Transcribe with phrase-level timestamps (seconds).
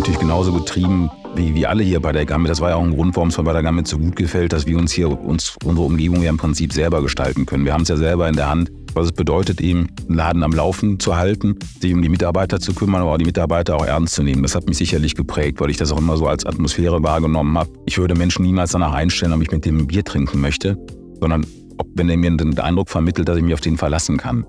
[0.00, 2.48] natürlich genauso getrieben wie, wie alle hier bei der Gamme.
[2.48, 4.54] Das war ja auch ein Grund, warum es mir bei der Gamme so gut gefällt,
[4.54, 7.66] dass wir uns hier uns unsere Umgebung ja im Prinzip selber gestalten können.
[7.66, 10.52] Wir haben es ja selber in der Hand, was es bedeutet, eben einen Laden am
[10.52, 14.14] Laufen zu halten, sich um die Mitarbeiter zu kümmern, aber auch die Mitarbeiter auch ernst
[14.14, 14.42] zu nehmen.
[14.42, 17.68] Das hat mich sicherlich geprägt, weil ich das auch immer so als Atmosphäre wahrgenommen habe.
[17.84, 20.78] Ich würde Menschen niemals danach einstellen, ob ich mit dem Bier trinken möchte,
[21.20, 21.44] sondern
[21.76, 24.46] ob, wenn er mir den Eindruck vermittelt, dass ich mich auf den verlassen kann.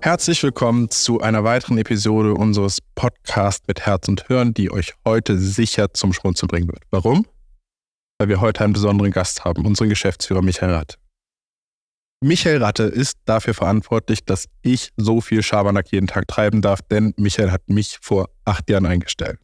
[0.00, 5.36] Herzlich willkommen zu einer weiteren Episode unseres Podcasts mit Herz und Hören, die euch heute
[5.36, 6.84] sicher zum Schmunzeln bringen wird.
[6.92, 7.26] Warum?
[8.18, 10.98] Weil wir heute einen besonderen Gast haben, unseren Geschäftsführer Michael Ratte.
[12.20, 17.12] Michael Ratte ist dafür verantwortlich, dass ich so viel Schabernack jeden Tag treiben darf, denn
[17.16, 19.40] Michael hat mich vor acht Jahren eingestellt.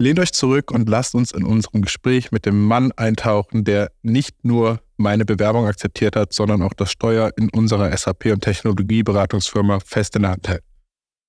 [0.00, 4.46] Lehnt euch zurück und lasst uns in unserem Gespräch mit dem Mann eintauchen, der nicht
[4.46, 10.16] nur meine Bewerbung akzeptiert hat, sondern auch das Steuer in unserer SAP- und Technologieberatungsfirma fest
[10.16, 10.64] in der Hand hält.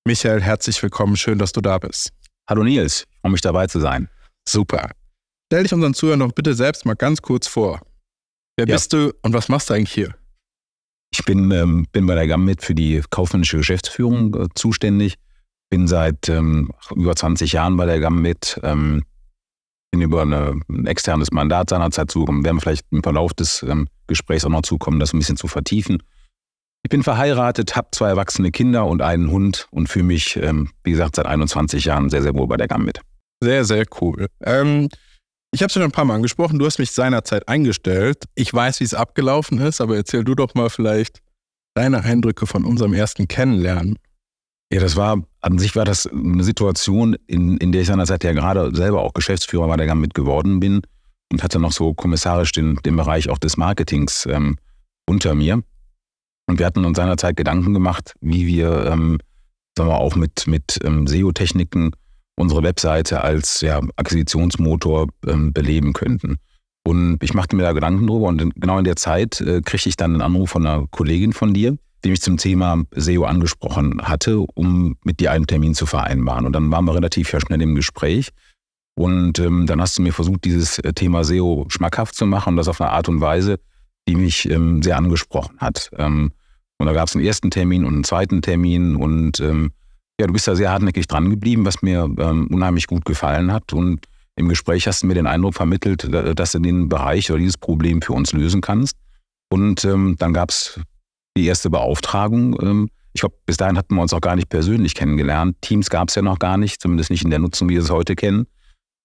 [0.07, 1.17] Michael, herzlich willkommen.
[1.17, 2.11] Schön, dass du da bist.
[2.49, 4.07] Hallo Nils, ich freue mich dabei zu sein.
[4.47, 4.91] Super.
[5.51, 7.81] Stell dich unseren Zuhörern doch bitte selbst mal ganz kurz vor.
[8.55, 8.75] Wer ja.
[8.75, 10.15] bist du und was machst du eigentlich hier?
[11.13, 15.17] Ich bin, ähm, bin bei der GAMMIT für die kaufmännische Geschäftsführung äh, zuständig
[15.71, 19.03] bin seit ähm, über 20 Jahren bei der GAM mit, ähm,
[19.89, 22.43] bin über eine, ein externes Mandat seinerzeit zugekommen.
[22.43, 25.47] Werden wir vielleicht im Verlauf des ähm, Gesprächs auch noch zukommen, das ein bisschen zu
[25.47, 26.03] vertiefen.
[26.83, 30.91] Ich bin verheiratet, habe zwei erwachsene Kinder und einen Hund und fühle mich, ähm, wie
[30.91, 32.99] gesagt, seit 21 Jahren sehr, sehr wohl bei der GAM mit.
[33.41, 34.27] Sehr, sehr cool.
[34.41, 34.89] Ähm,
[35.53, 38.25] ich habe es schon ein paar Mal angesprochen, du hast mich seinerzeit eingestellt.
[38.35, 41.21] Ich weiß, wie es abgelaufen ist, aber erzähl du doch mal vielleicht
[41.75, 43.97] deine Eindrücke von unserem ersten Kennenlernen.
[44.71, 48.31] Ja, das war, an sich war das eine Situation, in, in der ich seinerzeit ja
[48.31, 50.81] gerade selber auch Geschäftsführer bei der GAM mit geworden bin
[51.29, 54.57] und hatte noch so kommissarisch den, den Bereich auch des Marketings ähm,
[55.05, 55.61] unter mir.
[56.47, 59.17] Und wir hatten uns seinerzeit Gedanken gemacht, wie wir, ähm,
[59.77, 61.91] sagen wir auch mit, mit ähm, SEO-Techniken
[62.37, 66.37] unsere Webseite als ja, Akquisitionsmotor ähm, beleben könnten.
[66.85, 69.97] Und ich machte mir da Gedanken drüber und genau in der Zeit äh, kriegte ich
[69.97, 74.39] dann einen Anruf von einer Kollegin von dir, die mich zum Thema SEO angesprochen hatte,
[74.39, 76.45] um mit dir einen Termin zu vereinbaren.
[76.45, 78.29] Und dann waren wir relativ schnell im Gespräch.
[78.95, 82.57] Und ähm, dann hast du mir versucht, dieses äh, Thema SEO schmackhaft zu machen und
[82.57, 83.59] das auf eine Art und Weise,
[84.07, 85.91] die mich ähm, sehr angesprochen hat.
[85.97, 86.31] Ähm,
[86.77, 89.71] und da gab es einen ersten Termin und einen zweiten Termin und ähm,
[90.19, 93.73] ja, du bist da sehr hartnäckig dran geblieben, was mir ähm, unheimlich gut gefallen hat.
[93.73, 97.57] Und im Gespräch hast du mir den Eindruck vermittelt, dass du den Bereich oder dieses
[97.57, 98.97] Problem für uns lösen kannst.
[99.49, 100.79] Und ähm, dann gab es
[101.37, 102.57] die erste Beauftragung.
[102.61, 105.57] Ähm, ich glaube, bis dahin hatten wir uns auch gar nicht persönlich kennengelernt.
[105.61, 107.89] Teams gab es ja noch gar nicht, zumindest nicht in der Nutzung, wie wir es
[107.89, 108.47] heute kennen.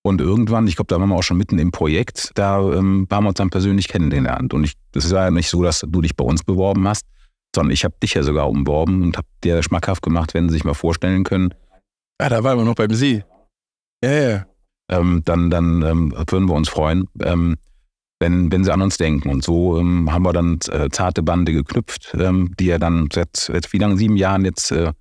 [0.03, 3.25] Und irgendwann, ich glaube, da waren wir auch schon mitten im Projekt, da ähm, haben
[3.25, 4.55] wir uns dann persönlich kennengelernt.
[4.55, 7.05] Und ich, das war ja nicht so, dass du dich bei uns beworben hast,
[7.55, 10.65] sondern ich habe dich ja sogar umworben und habe dir schmackhaft gemacht, wenn Sie sich
[10.65, 11.53] mal vorstellen können.
[12.19, 13.25] Ah, da waren wir noch beim Sie.
[14.05, 14.47] Ja, ja.
[14.89, 17.09] Ähm, dann dann ähm, würden wir uns freuen.
[17.23, 17.57] Ähm,
[18.19, 19.29] wenn, wenn sie an uns denken.
[19.29, 23.37] Und so ähm, haben wir dann äh, zarte Bande geknüpft, ähm, die ja dann seit,
[23.37, 24.93] seit wie lange, sieben Jahren jetzt äh,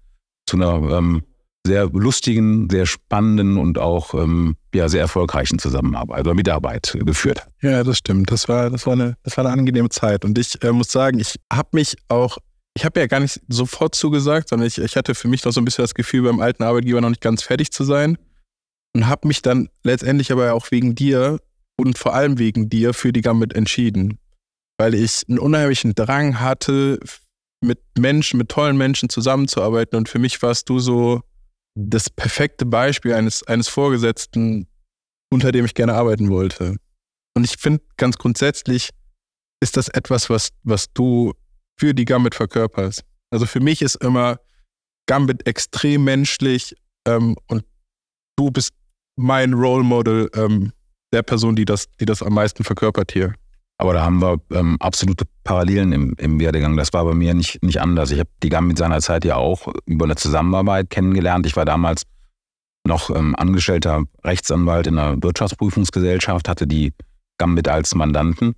[0.45, 1.23] zu einer ähm,
[1.65, 7.49] sehr lustigen, sehr spannenden und auch ähm, ja, sehr erfolgreichen Zusammenarbeit oder Mitarbeit geführt hat.
[7.61, 8.31] Ja, das stimmt.
[8.31, 10.23] Das war, das war, eine, das war eine angenehme Zeit.
[10.23, 12.37] Und ich äh, muss sagen, ich habe mich auch,
[12.75, 15.61] ich habe ja gar nicht sofort zugesagt, sondern ich, ich hatte für mich noch so
[15.61, 18.17] ein bisschen das Gefühl, beim alten Arbeitgeber noch nicht ganz fertig zu sein.
[18.93, 21.39] Und habe mich dann letztendlich aber auch wegen dir
[21.77, 24.19] und vor allem wegen dir für die Gambit entschieden.
[24.77, 26.99] Weil ich einen unheimlichen Drang hatte,
[27.61, 29.97] mit Menschen, mit tollen Menschen zusammenzuarbeiten.
[29.97, 31.21] Und für mich warst du so
[31.75, 34.67] das perfekte Beispiel eines, eines Vorgesetzten,
[35.31, 36.77] unter dem ich gerne arbeiten wollte.
[37.35, 38.91] Und ich finde ganz grundsätzlich
[39.61, 41.33] ist das etwas, was, was du
[41.77, 43.03] für die Gambit verkörperst.
[43.31, 44.39] Also für mich ist immer
[45.07, 46.75] Gambit extrem menschlich
[47.07, 47.65] ähm, und
[48.37, 48.73] du bist
[49.17, 50.71] mein Role Model ähm,
[51.13, 53.33] der Person, die das, die das am meisten verkörpert hier.
[53.77, 56.77] Aber da haben wir ähm, absolute Parallelen im, im Werdegang.
[56.77, 58.11] Das war bei mir nicht, nicht anders.
[58.11, 61.45] Ich habe die GAM mit seiner Zeit ja auch über eine Zusammenarbeit kennengelernt.
[61.45, 62.03] Ich war damals
[62.85, 66.93] noch ähm, angestellter Rechtsanwalt in einer Wirtschaftsprüfungsgesellschaft, hatte die
[67.37, 68.55] Gambit als Mandanten.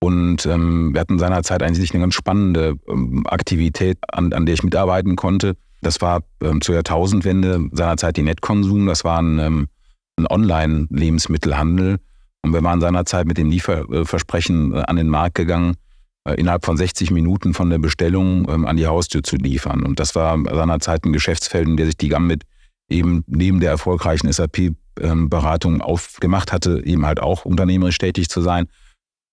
[0.00, 4.62] Und ähm, wir hatten seinerzeit eigentlich eine ganz spannende ähm, Aktivität, an, an der ich
[4.62, 5.56] mitarbeiten konnte.
[5.80, 8.86] Das war ähm, zur Jahrtausendwende seinerzeit die Netkonsum.
[8.86, 9.68] Das waren ähm,
[10.16, 11.98] ein Online-Lebensmittelhandel.
[12.42, 15.76] Und wir waren seinerzeit mit dem Lieferversprechen äh, an den Markt gegangen,
[16.24, 19.82] äh, innerhalb von 60 Minuten von der Bestellung ähm, an die Haustür zu liefern.
[19.82, 22.44] Und das war seinerzeit ein Geschäftsfeld, in der sich die GAMMIT
[22.88, 28.66] eben neben der erfolgreichen SAP-Beratung aufgemacht hatte, eben halt auch unternehmerisch tätig zu sein.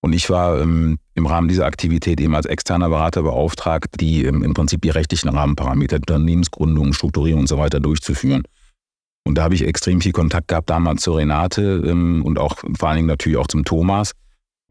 [0.02, 4.44] Und ich war ähm, im Rahmen dieser Aktivität eben als externer Berater beauftragt, die ähm,
[4.44, 8.44] im Prinzip die rechtlichen Rahmenparameter, Unternehmensgründung, Strukturierung und so weiter durchzuführen.
[9.30, 12.90] Und da habe ich extrem viel Kontakt gehabt damals zu Renate ähm, und auch vor
[12.90, 14.14] allen Dingen natürlich auch zum Thomas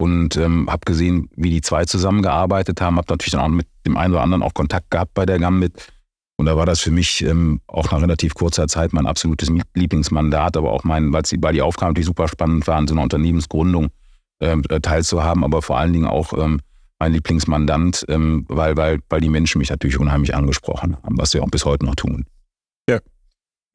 [0.01, 3.95] und ähm, habe gesehen, wie die zwei zusammengearbeitet haben, habe natürlich dann auch mit dem
[3.95, 5.93] einen oder anderen auch Kontakt gehabt bei der Gambit.
[6.35, 10.57] Und da war das für mich ähm, auch nach relativ kurzer Zeit mein absolutes Lieblingsmandat,
[10.57, 13.87] aber auch mein, weil die Aufgaben natürlich super spannend waren, so eine Unternehmensgründung
[14.41, 16.59] ähm, äh, teilzuhaben, aber vor allen Dingen auch ähm,
[16.99, 21.39] mein Lieblingsmandant, ähm, weil, weil, weil die Menschen mich natürlich unheimlich angesprochen haben, was sie
[21.39, 22.25] auch bis heute noch tun.
[22.89, 22.99] Ja.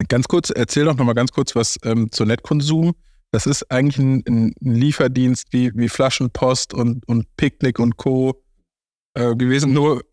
[0.07, 2.93] Ganz kurz, erzähl doch nochmal ganz kurz was ähm, zu Netkonsum.
[3.31, 8.41] Das ist eigentlich ein, ein Lieferdienst wie, wie Flaschenpost und, und Picknick und Co.
[9.15, 10.03] Äh, gewesen, nur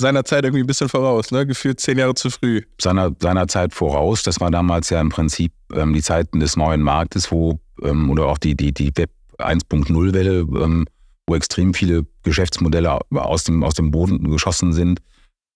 [0.00, 1.46] seiner Zeit irgendwie ein bisschen voraus, ne?
[1.46, 2.62] Gefühlt zehn Jahre zu früh.
[2.80, 4.22] Seiner, seiner voraus.
[4.22, 8.26] Das war damals ja im Prinzip ähm, die Zeiten des neuen Marktes, wo, ähm, oder
[8.26, 10.86] auch die, die, die Web 1.0-Welle, ähm,
[11.26, 15.00] wo extrem viele Geschäftsmodelle aus dem, aus dem Boden geschossen sind,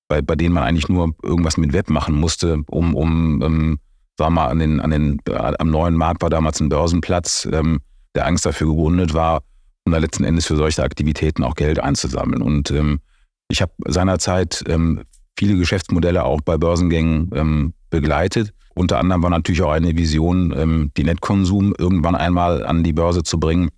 [0.09, 3.79] bei, bei denen man eigentlich nur irgendwas mit Web machen musste, um, um ähm,
[4.19, 7.81] wir mal, an den, an den, äh, am neuen Markt war damals ein Börsenplatz, ähm,
[8.15, 9.43] der Angst dafür gegründet war,
[9.85, 12.43] um da letzten Endes für solche Aktivitäten auch Geld einzusammeln.
[12.43, 13.01] Und ähm,
[13.49, 15.03] ich habe seinerzeit ähm,
[15.39, 18.53] viele Geschäftsmodelle auch bei Börsengängen ähm, begleitet.
[18.75, 23.23] Unter anderem war natürlich auch eine Vision, ähm, die Netkonsum irgendwann einmal an die Börse
[23.23, 23.71] zu bringen.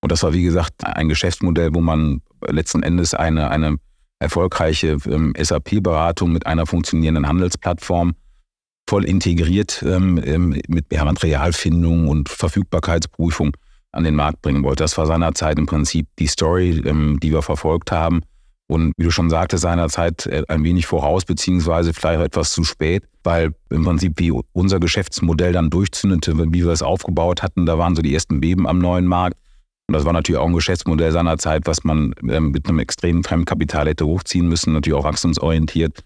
[0.00, 3.78] Und das war, wie gesagt, ein Geschäftsmodell, wo man letzten Endes eine, eine
[4.18, 8.14] erfolgreiche ähm, SAP-Beratung mit einer funktionierenden Handelsplattform
[8.88, 13.56] voll integriert ähm, ähm mit Materialfindung und Verfügbarkeitsprüfung
[13.92, 14.82] an den Markt bringen wollte.
[14.82, 16.82] Das war seinerzeit im Prinzip die Story,
[17.22, 18.22] die wir verfolgt haben.
[18.66, 23.04] Und wie du schon sagtest, seinerzeit äh, ein wenig voraus, beziehungsweise vielleicht etwas zu spät,
[23.22, 27.94] weil im Prinzip wie unser Geschäftsmodell dann durchzündete, wie wir es aufgebaut hatten, da waren
[27.94, 29.36] so die ersten Beben am neuen Markt.
[29.86, 33.22] Und das war natürlich auch ein Geschäftsmodell seiner Zeit, was man ähm, mit einem extremen
[33.22, 36.04] Fremdkapital hätte hochziehen müssen, natürlich auch wachstumsorientiert.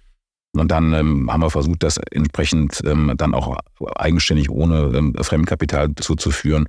[0.57, 3.57] Und dann ähm, haben wir versucht, das entsprechend ähm, dann auch
[3.97, 6.67] eigenständig ohne ähm, Fremdkapital zuzuführen.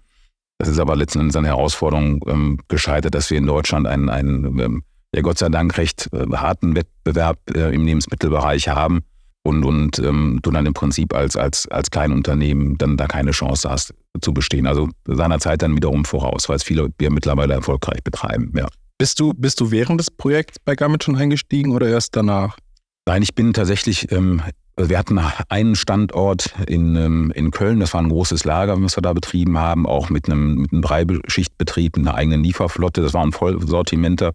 [0.59, 4.59] Das ist aber letzten Endes eine Herausforderung ähm, gescheitert, dass wir in Deutschland einen, einen
[4.59, 4.83] ähm,
[5.15, 9.03] ja Gott sei Dank recht äh, harten Wettbewerb äh, im Lebensmittelbereich haben
[9.43, 13.69] und, und ähm, du dann im Prinzip als, als, als Kleinunternehmen dann da keine Chance
[13.69, 14.67] hast zu bestehen.
[14.67, 18.51] Also seinerzeit dann wiederum voraus, weil es viele wir mittlerweile erfolgreich betreiben.
[18.55, 18.67] Ja.
[18.97, 22.57] Bist du, bist du während des Projekts bei Gamit schon eingestiegen oder erst danach?
[23.05, 24.41] Nein, ich bin tatsächlich, ähm,
[24.77, 29.01] wir hatten einen Standort in, ähm, in Köln, das war ein großes Lager, was wir
[29.01, 33.23] da betrieben haben, auch mit einem, mit einem Dreischichtbetrieb, mit einer eigenen Lieferflotte, das war
[33.23, 34.33] ein Vollsortimenter.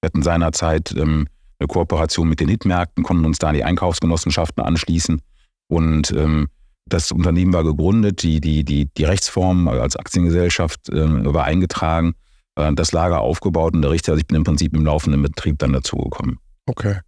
[0.00, 1.26] Wir hatten seinerzeit ähm,
[1.58, 5.20] eine Kooperation mit den Hitmärkten, konnten uns da an die Einkaufsgenossenschaften anschließen.
[5.68, 6.48] Und ähm,
[6.86, 12.14] das Unternehmen war gegründet, die, die, die, die Rechtsform als Aktiengesellschaft äh, war eingetragen,
[12.56, 15.58] äh, das Lager aufgebaut und der Richter, also ich bin im Prinzip im laufenden Betrieb
[15.58, 16.38] dann dazugekommen.
[16.66, 17.00] Okay.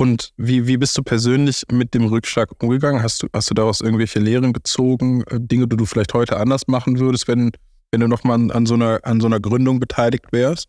[0.00, 3.02] Und wie, wie bist du persönlich mit dem Rückschlag umgegangen?
[3.02, 6.68] Hast du, hast du daraus irgendwelche Lehren gezogen, äh, Dinge, die du vielleicht heute anders
[6.68, 7.50] machen würdest, wenn,
[7.90, 10.68] wenn du nochmal an, so einer, an so einer Gründung beteiligt wärst?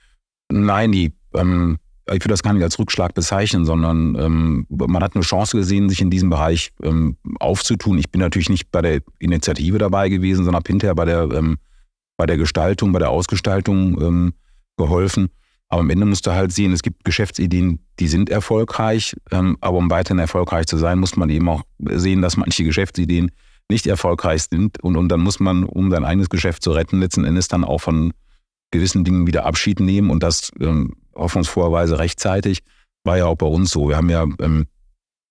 [0.51, 1.77] Nein, die, ähm,
[2.13, 5.89] ich würde das gar nicht als Rückschlag bezeichnen, sondern ähm, man hat eine Chance gesehen,
[5.89, 7.97] sich in diesem Bereich ähm, aufzutun.
[7.97, 11.57] Ich bin natürlich nicht bei der Initiative dabei gewesen, sondern habe hinterher bei der, ähm,
[12.17, 14.33] bei der Gestaltung, bei der Ausgestaltung ähm,
[14.77, 15.29] geholfen.
[15.69, 19.77] Aber am Ende musst du halt sehen, es gibt Geschäftsideen, die sind erfolgreich, ähm, aber
[19.77, 23.31] um weiterhin erfolgreich zu sein, muss man eben auch sehen, dass manche Geschäftsideen
[23.69, 24.81] nicht erfolgreich sind.
[24.83, 27.79] Und, und dann muss man, um sein eigenes Geschäft zu retten, letzten Endes dann auch
[27.79, 28.13] von
[28.71, 32.59] gewissen Dingen wieder Abschied nehmen und das ähm, hoffnungsvorweise rechtzeitig.
[33.03, 33.89] War ja auch bei uns so.
[33.89, 34.65] Wir haben ja ähm,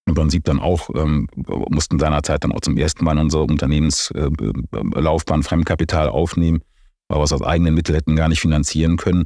[0.06, 1.28] im Prinzip dann auch, ähm,
[1.68, 6.60] mussten seinerzeit dann auch zum ersten Mal in unserer Unternehmenslaufbahn äh, Fremdkapital aufnehmen,
[7.08, 9.24] weil wir es aus eigenen Mitteln hätten gar nicht finanzieren können.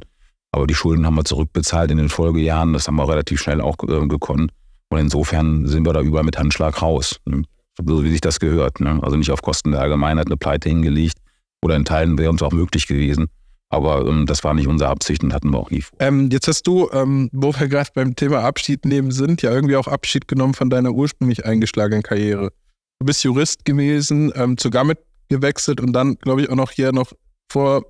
[0.51, 2.73] Aber die Schulden haben wir zurückbezahlt in den Folgejahren.
[2.73, 4.51] Das haben wir relativ schnell auch äh, gekonnt.
[4.89, 7.19] Und insofern sind wir da überall mit Handschlag raus.
[7.25, 7.43] Ne?
[7.77, 8.79] So wie sich das gehört.
[8.79, 8.99] Ne?
[9.01, 11.17] Also nicht auf Kosten der Allgemeinheit eine Pleite hingelegt.
[11.63, 13.27] Oder in Teilen wäre uns auch möglich gewesen.
[13.73, 15.97] Aber ähm, das war nicht unsere Absicht und hatten wir auch nie vor.
[15.99, 19.75] Ähm, jetzt hast du, ähm, wo wir gerade beim Thema Abschied nehmen sind, ja irgendwie
[19.75, 22.51] auch Abschied genommen von deiner ursprünglich eingeschlagenen Karriere.
[22.99, 26.91] Du bist Jurist gewesen, ähm, zu Gammet gewechselt und dann, glaube ich, auch noch hier
[26.91, 27.13] noch
[27.51, 27.83] vor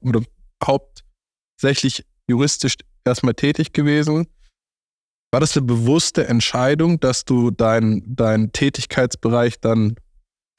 [0.00, 0.22] oder
[0.64, 4.26] hauptsächlich juristisch erstmal tätig gewesen.
[5.30, 9.94] War das eine bewusste Entscheidung, dass du deinen dein Tätigkeitsbereich dann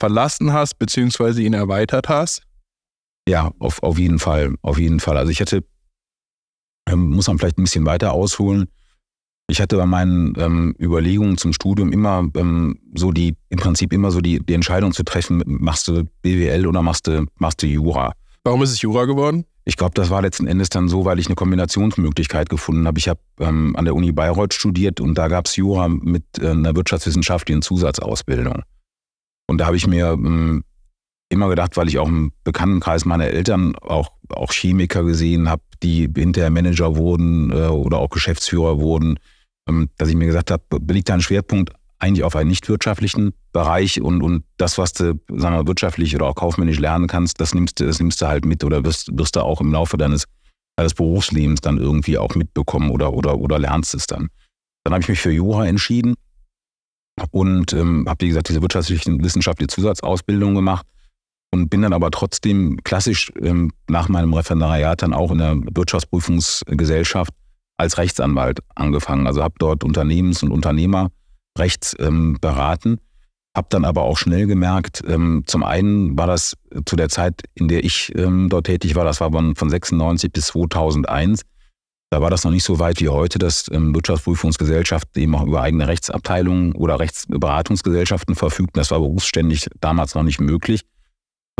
[0.00, 2.44] verlassen hast, beziehungsweise ihn erweitert hast?
[3.28, 5.16] Ja, auf, auf jeden Fall, auf jeden Fall.
[5.16, 5.64] Also ich hätte,
[6.88, 8.68] ähm, muss man vielleicht ein bisschen weiter ausholen.
[9.48, 14.10] Ich hatte bei meinen ähm, Überlegungen zum Studium immer ähm, so die, im Prinzip immer
[14.10, 18.12] so die, die Entscheidung zu treffen, machst du BWL oder machst du, machst du Jura?
[18.44, 19.44] Warum ist es Jura geworden?
[19.64, 22.98] Ich glaube, das war letzten Endes dann so, weil ich eine Kombinationsmöglichkeit gefunden habe.
[22.98, 26.48] Ich habe ähm, an der Uni Bayreuth studiert und da gab es Jura mit äh,
[26.48, 28.62] einer wirtschaftswissenschaftlichen Zusatzausbildung.
[29.48, 30.64] Und da habe ich mir ähm,
[31.30, 36.10] immer gedacht, weil ich auch im Bekanntenkreis meiner Eltern auch, auch Chemiker gesehen habe, die
[36.14, 39.18] hinterher Manager wurden äh, oder auch Geschäftsführer wurden,
[39.68, 43.32] ähm, dass ich mir gesagt habe, liegt da ein Schwerpunkt eigentlich auf einen nicht wirtschaftlichen
[43.52, 47.54] Bereich und, und das, was du, sagen wir, wirtschaftlich oder auch kaufmännisch lernen kannst, das
[47.54, 50.24] nimmst du, das nimmst du halt mit oder wirst, wirst du auch im Laufe deines,
[50.76, 54.28] deines Berufslebens dann irgendwie auch mitbekommen oder, oder, oder lernst es dann.
[54.82, 56.14] Dann habe ich mich für Jura entschieden
[57.30, 60.86] und ähm, habe, wie gesagt, diese wirtschaftliche wissenschaftliche Zusatzausbildung gemacht
[61.52, 67.32] und bin dann aber trotzdem klassisch ähm, nach meinem Referendariat dann auch in der Wirtschaftsprüfungsgesellschaft
[67.76, 69.26] als Rechtsanwalt angefangen.
[69.26, 72.98] Also habe dort Unternehmens- und Unternehmerrecht ähm, beraten,
[73.56, 77.68] habe dann aber auch schnell gemerkt, ähm, zum einen war das zu der Zeit, in
[77.68, 81.42] der ich ähm, dort tätig war, das war von, von 96 bis 2001,
[82.10, 85.62] da war das noch nicht so weit wie heute, dass ähm, Wirtschaftsprüfungsgesellschaften eben auch über
[85.62, 88.80] eigene Rechtsabteilungen oder Rechtsberatungsgesellschaften verfügten.
[88.80, 90.82] Das war berufsständig damals noch nicht möglich,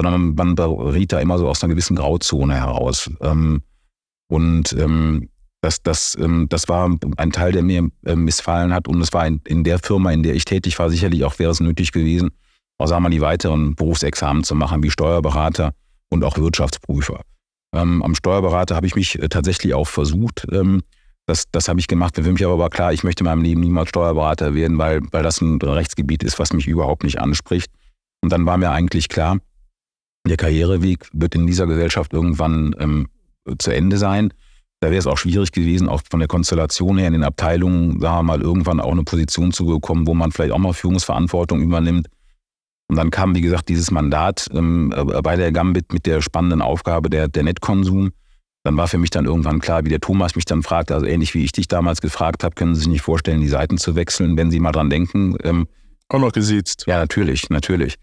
[0.00, 3.11] sondern man beriet da immer so aus einer gewissen Grauzone heraus.
[3.21, 3.61] Ähm,
[4.30, 5.28] und ähm,
[5.61, 8.88] das, das, ähm, das war ein Teil, der mir äh, missfallen hat.
[8.88, 11.50] Und es war in, in der Firma, in der ich tätig war, sicherlich auch wäre
[11.50, 12.30] es nötig gewesen,
[12.78, 15.73] auch sagen wir mal, die weiteren Berufsexamen zu machen, wie Steuerberater
[16.09, 17.21] und auch Wirtschaftsprüfer.
[17.73, 20.47] Am Steuerberater habe ich mich äh, tatsächlich auch versucht.
[21.26, 22.16] Das, das habe ich gemacht.
[22.16, 25.23] Für mich aber war klar, ich möchte in meinem Leben niemals Steuerberater werden, weil, weil
[25.23, 27.71] das ein Rechtsgebiet ist, was mich überhaupt nicht anspricht.
[28.23, 29.37] Und dann war mir eigentlich klar,
[30.27, 33.09] der Karriereweg wird in dieser Gesellschaft irgendwann ähm,
[33.59, 34.33] zu Ende sein.
[34.81, 38.19] Da wäre es auch schwierig gewesen, auch von der Konstellation her in den Abteilungen, sagen
[38.19, 42.09] wir mal, irgendwann auch eine Position zu bekommen, wo man vielleicht auch mal Führungsverantwortung übernimmt.
[42.89, 46.62] Und dann kam, wie gesagt, dieses Mandat ähm, äh, bei der Gambit mit der spannenden
[46.62, 48.11] Aufgabe der, der Netkonsum.
[48.65, 51.35] Dann war für mich dann irgendwann klar, wie der Thomas mich dann fragte, also ähnlich
[51.35, 54.37] wie ich dich damals gefragt habe, können Sie sich nicht vorstellen, die Seiten zu wechseln,
[54.37, 55.37] wenn Sie mal dran denken.
[55.45, 55.69] Ähm,
[56.09, 56.85] auch noch gesiezt.
[56.89, 57.97] Ja, natürlich, natürlich.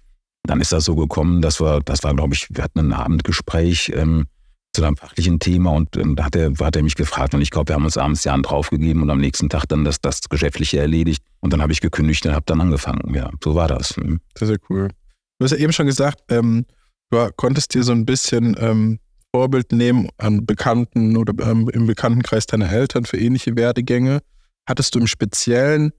[0.47, 3.91] Dann ist das so gekommen, dass wir, das war, glaube ich, wir hatten ein Abendgespräch
[3.95, 4.25] ähm,
[4.73, 7.49] zu einem fachlichen Thema und ähm, da hat er, hat er mich gefragt und ich
[7.49, 10.21] glaube, wir haben uns abends die Hand draufgegeben und am nächsten Tag dann das, das
[10.29, 13.13] Geschäftliche erledigt und dann habe ich gekündigt und habe dann angefangen.
[13.13, 13.97] Ja, so war das.
[13.97, 14.19] Mhm.
[14.37, 14.89] Sehr, sehr cool.
[15.39, 16.65] Du hast ja eben schon gesagt, ähm,
[17.09, 18.99] du konntest dir so ein bisschen ähm,
[19.33, 24.19] Vorbild nehmen an Bekannten oder ähm, im Bekanntenkreis deiner Eltern für ähnliche Werdegänge.
[24.67, 25.91] Hattest du im Speziellen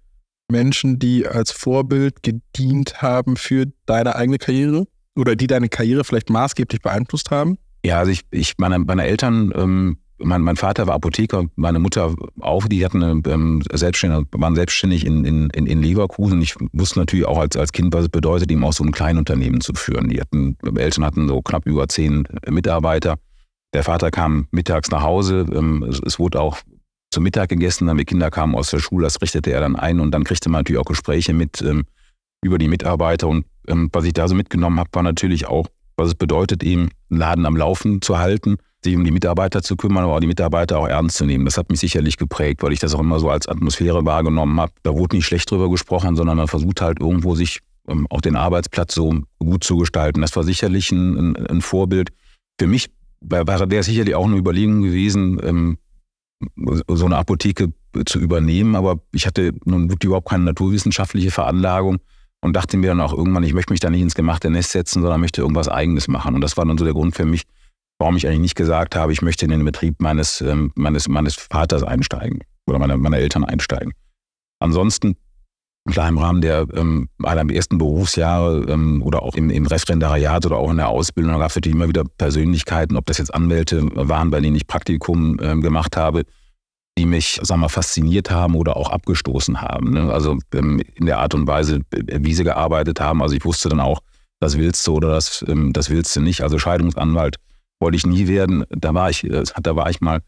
[0.51, 6.31] Menschen, die als Vorbild gedient haben für deine eigene Karriere oder die deine Karriere vielleicht
[6.31, 7.59] maßgeblich beeinflusst haben?
[7.85, 12.15] Ja, also ich, ich meine, meine Eltern, ähm, mein, mein Vater war Apotheker, meine Mutter
[12.41, 16.43] auch, die hatten eine, ähm, selbstständig, waren selbstständig in, in, in Leverkusen.
[16.43, 19.61] Ich wusste natürlich auch als, als Kind, was es bedeutet, eben auch so ein Kleinunternehmen
[19.61, 20.09] zu führen.
[20.09, 23.19] Die hatten, Eltern hatten so knapp über zehn Mitarbeiter.
[23.75, 25.47] Der Vater kam mittags nach Hause.
[25.53, 26.59] Ähm, es wurde auch
[27.11, 30.01] zum Mittag gegessen, dann die Kinder kamen aus der Schule, das richtete er dann ein
[30.01, 31.85] und dann kriegte man natürlich auch Gespräche mit ähm,
[32.43, 33.29] über die Mitarbeiter.
[33.29, 36.91] Und ähm, was ich da so mitgenommen habe, war natürlich auch, was es bedeutet, eben
[37.11, 40.27] einen Laden am Laufen zu halten, sich um die Mitarbeiter zu kümmern, aber auch die
[40.27, 41.45] Mitarbeiter auch ernst zu nehmen.
[41.45, 44.73] Das hat mich sicherlich geprägt, weil ich das auch immer so als Atmosphäre wahrgenommen habe.
[44.83, 48.37] Da wurde nicht schlecht drüber gesprochen, sondern man versucht halt irgendwo sich ähm, auch den
[48.37, 50.21] Arbeitsplatz so gut zu gestalten.
[50.21, 52.11] Das war sicherlich ein, ein, ein Vorbild.
[52.61, 55.79] Für mich wäre wäre sicherlich auch eine Überlegung gewesen, ähm,
[56.89, 57.73] so eine Apotheke
[58.07, 61.99] zu übernehmen, aber ich hatte nun wirklich überhaupt keine naturwissenschaftliche Veranlagung
[62.41, 65.03] und dachte mir dann auch irgendwann, ich möchte mich da nicht ins gemachte Nest setzen,
[65.03, 66.35] sondern möchte irgendwas Eigenes machen.
[66.35, 67.45] Und das war dann so der Grund für mich,
[67.99, 71.35] warum ich eigentlich nicht gesagt habe, ich möchte in den Betrieb meines, ähm, meines, meines
[71.35, 73.93] Vaters einsteigen oder meiner, meiner Eltern einsteigen.
[74.61, 75.17] Ansonsten,
[75.91, 80.57] klar im Rahmen der ähm, meiner ersten Berufsjahre ähm, oder auch im, im Referendariat oder
[80.57, 83.89] auch in der Ausbildung, da gab es natürlich immer wieder Persönlichkeiten, ob das jetzt Anwälte
[83.95, 86.25] waren, bei denen ich Praktikum ähm, gemacht habe,
[86.99, 89.93] die mich, sagen wir, fasziniert haben oder auch abgestoßen haben.
[89.93, 90.13] Ne?
[90.13, 93.23] Also ähm, in der Art und Weise, wie sie gearbeitet haben.
[93.23, 94.01] Also ich wusste dann auch,
[94.41, 96.43] das willst du oder das, ähm, das willst du nicht.
[96.43, 97.37] Also Scheidungsanwalt
[97.81, 98.65] wollte ich nie werden.
[98.71, 100.21] Da war ich, äh, da war ich mal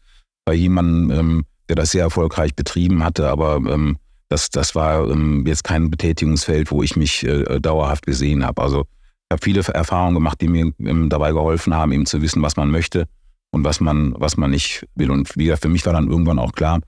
[0.45, 3.61] bei jemandem, ähm, der das sehr erfolgreich betrieben hatte, aber
[4.31, 5.13] das, das war
[5.45, 8.61] jetzt kein Betätigungsfeld, wo ich mich äh, dauerhaft gesehen habe.
[8.61, 10.73] Also ich habe viele Erfahrungen gemacht, die mir
[11.09, 13.07] dabei geholfen haben, eben zu wissen, was man möchte
[13.51, 15.11] und was man, was man nicht will.
[15.11, 16.79] Und wie gesagt, für mich war dann irgendwann auch klar,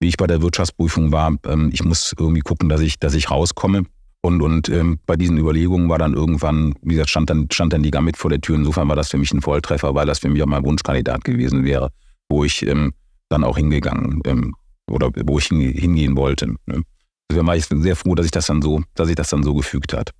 [0.00, 3.30] wie ich bei der Wirtschaftsprüfung war, ähm, ich muss irgendwie gucken, dass ich, dass ich
[3.30, 3.84] rauskomme.
[4.20, 7.82] Und, und ähm, bei diesen Überlegungen war dann irgendwann, wie gesagt, stand dann, stand dann
[7.82, 8.56] die Gamit vor der Tür.
[8.56, 11.64] Insofern war das für mich ein Volltreffer, weil das für mich auch mein Wunschkandidat gewesen
[11.64, 11.88] wäre,
[12.28, 12.92] wo ich ähm,
[13.30, 14.54] dann auch hingegangen ähm,
[14.90, 16.54] oder wo ich hingehen wollte.
[16.66, 16.82] Ne?
[17.30, 19.54] Deswegen war ich sehr froh, dass ich das dann so, dass sich das dann so
[19.54, 20.10] gefügt hat.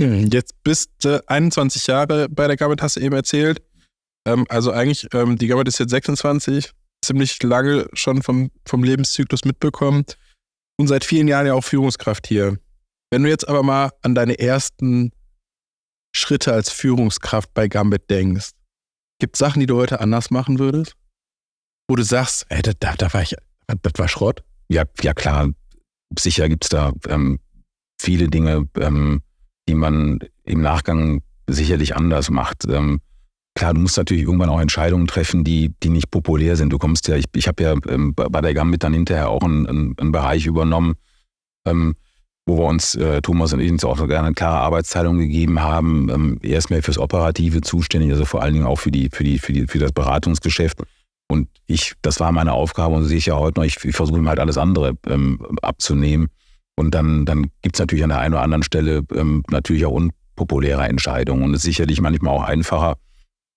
[0.00, 3.62] Hm, jetzt bist du 21 Jahre bei der Gamit, hast du eben erzählt.
[4.26, 6.70] Ähm, also eigentlich, ähm, die Gambit ist jetzt 26,
[7.04, 10.04] ziemlich lange schon vom, vom Lebenszyklus mitbekommen
[10.78, 12.58] und seit vielen Jahren ja auch Führungskraft hier.
[13.10, 15.12] Wenn du jetzt aber mal an deine ersten
[16.14, 18.50] Schritte als Führungskraft bei Gambit denkst,
[19.18, 20.94] gibt es Sachen, die du heute anders machen würdest?
[21.88, 23.34] Wo du sagst, ey, da, da war ich,
[23.66, 24.42] das war Schrott?
[24.68, 25.50] Ja, ja klar,
[26.18, 27.38] sicher gibt es da ähm,
[28.00, 29.22] viele Dinge, ähm,
[29.68, 32.64] die man im Nachgang sicherlich anders macht.
[32.68, 33.00] Ähm,
[33.54, 36.72] klar, du musst natürlich irgendwann auch Entscheidungen treffen, die, die nicht populär sind.
[36.72, 39.66] Du kommst ja, ich, ich habe ja ähm, bei der Gambit dann hinterher auch einen,
[39.66, 40.94] einen, einen Bereich übernommen,
[41.66, 41.94] ähm,
[42.46, 46.08] wo wir uns, äh, Thomas und ich, uns auch eine klare Arbeitsteilung gegeben haben.
[46.08, 49.22] Ähm, er ist mehr fürs Operative zuständig, also vor allen Dingen auch für, die, für,
[49.22, 50.82] die, für, die, für das Beratungsgeschäft.
[51.32, 54.18] Und ich, das war meine Aufgabe und sehe ich ja heute noch, ich, ich versuche
[54.18, 56.28] ihm halt alles andere ähm, abzunehmen.
[56.76, 59.92] Und dann, dann gibt es natürlich an der einen oder anderen Stelle ähm, natürlich auch
[59.92, 61.42] unpopuläre Entscheidungen.
[61.42, 62.96] Und es ist sicherlich manchmal auch einfacher,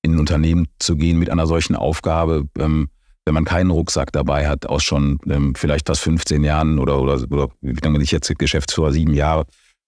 [0.04, 2.88] in ein Unternehmen zu gehen mit einer solchen Aufgabe, ähm,
[3.26, 7.16] wenn man keinen Rucksack dabei hat, aus schon ähm, vielleicht fast 15 Jahren oder, oder,
[7.30, 9.48] oder wie lange bin ich jetzt Geschäftsführer, sieben Jahre.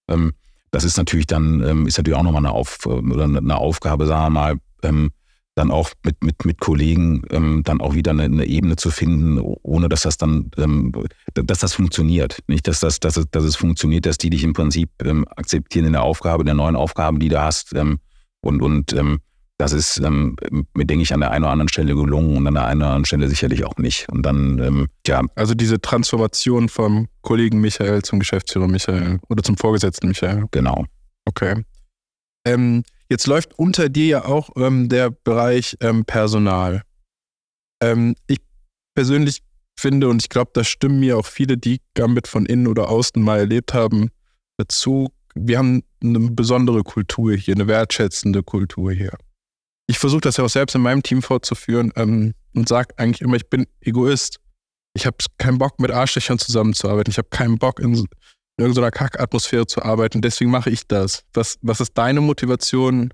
[0.10, 0.34] Ähm,
[0.72, 4.30] das ist natürlich dann, ähm, ist natürlich auch nochmal eine, Auf, eine Aufgabe, sagen wir
[4.42, 5.12] mal, ähm,
[5.58, 9.40] dann auch mit, mit, mit Kollegen ähm, dann auch wieder eine, eine, Ebene zu finden,
[9.40, 10.94] ohne dass das dann, ähm,
[11.34, 12.40] dass das funktioniert.
[12.48, 15.86] Nicht, dass das, dass es, dass es funktioniert, dass die dich im Prinzip ähm, akzeptieren
[15.86, 17.74] in der Aufgabe, der neuen Aufgaben, die du hast.
[17.74, 18.00] Ähm,
[18.42, 19.20] und und ähm,
[19.58, 20.36] das ist ähm,
[20.76, 22.90] mir, denke ich, an der einen oder anderen Stelle gelungen und an der einen oder
[22.90, 24.08] anderen Stelle sicherlich auch nicht.
[24.10, 25.24] Und dann, ähm, ja.
[25.34, 30.46] Also diese Transformation vom Kollegen Michael zum Geschäftsführer Michael oder zum Vorgesetzten Michael.
[30.52, 30.86] Genau.
[31.26, 31.64] Okay.
[32.46, 36.84] Ähm, jetzt läuft unter dir ja auch ähm, der Bereich ähm, Personal.
[37.82, 38.40] Ähm, ich
[38.96, 39.44] persönlich
[39.80, 43.22] finde, und ich glaube, da stimmen mir auch viele, die Gambit von innen oder außen
[43.22, 44.10] mal erlebt haben,
[44.58, 49.18] dazu, wir haben eine besondere Kultur hier, eine wertschätzende Kultur hier
[49.88, 53.38] ich versuche das ja auch selbst in meinem Team fortzuführen ähm, und sage eigentlich immer,
[53.38, 54.40] ich bin Egoist.
[54.94, 57.12] Ich habe keinen Bock, mit Arschlöchern zusammenzuarbeiten.
[57.12, 58.06] Ich habe keinen Bock, in,
[58.58, 60.22] in irgendeiner Kackatmosphäre zu arbeiten.
[60.22, 61.24] Deswegen mache ich das.
[61.34, 63.14] Was, was ist deine Motivation,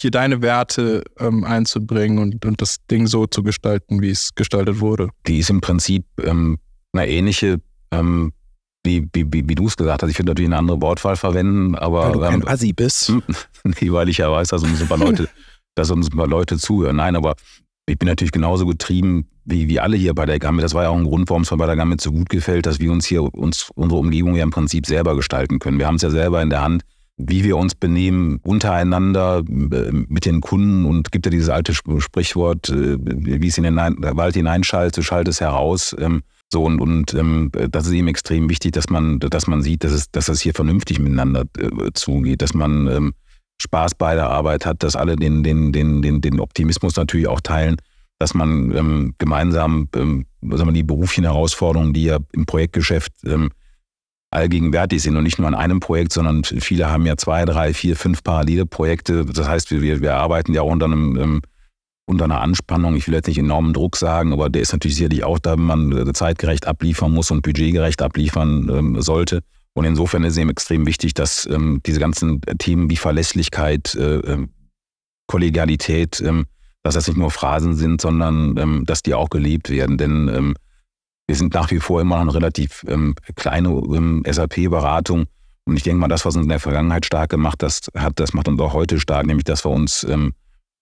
[0.00, 4.80] hier deine Werte ähm, einzubringen und, und das Ding so zu gestalten, wie es gestaltet
[4.80, 5.08] wurde?
[5.26, 6.58] Die ist im Prinzip ähm,
[6.92, 8.32] eine ähnliche ähm,
[8.84, 10.10] wie, wie, wie, wie du es gesagt hast.
[10.10, 12.06] Ich würde natürlich eine andere Wortwahl verwenden, aber.
[12.06, 13.12] Weil du kein ähm, Assi bist.
[13.64, 15.28] nee, weil ich ja weiß, dass uns ein paar Leute
[15.74, 16.96] dass uns mal Leute zuhören.
[16.96, 17.34] Nein, aber
[17.86, 20.62] ich bin natürlich genauso getrieben wie, wie alle hier bei der Gamme.
[20.62, 22.66] Das war ja auch ein Grund, warum es mir bei der Gamme so gut gefällt,
[22.66, 25.78] dass wir uns hier uns unsere Umgebung ja im Prinzip selber gestalten können.
[25.78, 26.82] Wir haben es ja selber in der Hand,
[27.16, 32.68] wie wir uns benehmen untereinander äh, mit den Kunden und gibt ja dieses alte Sprichwort,
[32.68, 35.94] äh, wie es in den Wald hineinschaltet, so schaltet es heraus.
[35.98, 39.84] Ähm, so und, und ähm, das ist eben extrem wichtig, dass man, dass man sieht,
[39.84, 43.14] dass es, dass es hier vernünftig miteinander äh, zugeht, dass man ähm,
[43.62, 47.40] Spaß bei der Arbeit hat, dass alle den, den, den, den, den Optimismus natürlich auch
[47.40, 47.76] teilen,
[48.18, 53.50] dass man ähm, gemeinsam ähm, sagen wir, die beruflichen Herausforderungen, die ja im Projektgeschäft ähm,
[54.30, 57.96] allgegenwärtig sind und nicht nur an einem Projekt, sondern viele haben ja zwei, drei, vier,
[57.96, 59.24] fünf parallele Projekte.
[59.26, 61.42] Das heißt, wir, wir arbeiten ja auch unter, einem, ähm,
[62.06, 62.96] unter einer Anspannung.
[62.96, 65.64] Ich will jetzt nicht enormen Druck sagen, aber der ist natürlich sicherlich auch da, wenn
[65.64, 69.42] man äh, zeitgerecht abliefern muss und budgetgerecht abliefern ähm, sollte.
[69.74, 74.16] Und insofern ist es eben extrem wichtig, dass ähm, diese ganzen Themen wie Verlässlichkeit, äh,
[74.18, 74.50] ähm,
[75.26, 76.46] Kollegialität, ähm,
[76.82, 79.96] dass das nicht nur Phrasen sind, sondern ähm, dass die auch gelebt werden.
[79.96, 80.54] Denn ähm,
[81.26, 85.24] wir sind nach wie vor immer noch eine relativ ähm, kleine ähm, SAP-Beratung.
[85.64, 88.34] Und ich denke mal, das, was uns in der Vergangenheit stark gemacht das hat, das
[88.34, 90.34] macht uns auch heute stark, nämlich dass wir uns, ähm,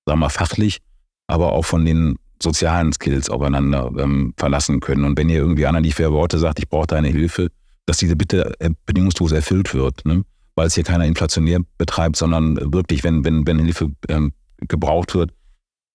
[0.07, 0.79] sagen wir mal, fachlich,
[1.27, 5.05] aber auch von den sozialen Skills aufeinander ähm, verlassen können.
[5.05, 7.51] Und wenn ihr irgendwie einer die vier Worte sagt, ich brauche deine Hilfe,
[7.91, 10.25] dass diese Bitte äh, bedingungslos erfüllt wird, ne?
[10.55, 15.33] weil es hier keiner inflationär betreibt, sondern wirklich, wenn, wenn, wenn Hilfe ähm, gebraucht wird,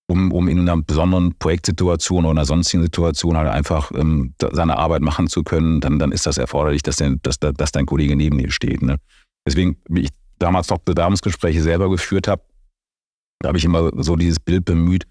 [0.08, 5.04] um, um in einer besonderen Projektsituation oder einer sonstigen Situation halt einfach ähm, seine Arbeit
[5.04, 8.40] machen zu können, dann, dann ist das erforderlich, dass, der, dass, dass dein Kollege neben
[8.40, 8.82] dir steht.
[8.82, 8.98] Ne?
[9.48, 12.44] Deswegen, wie ich damals noch Bewerbungsgespräche selber geführt habe,
[13.40, 15.08] da habe ich immer so dieses Bild bemüht,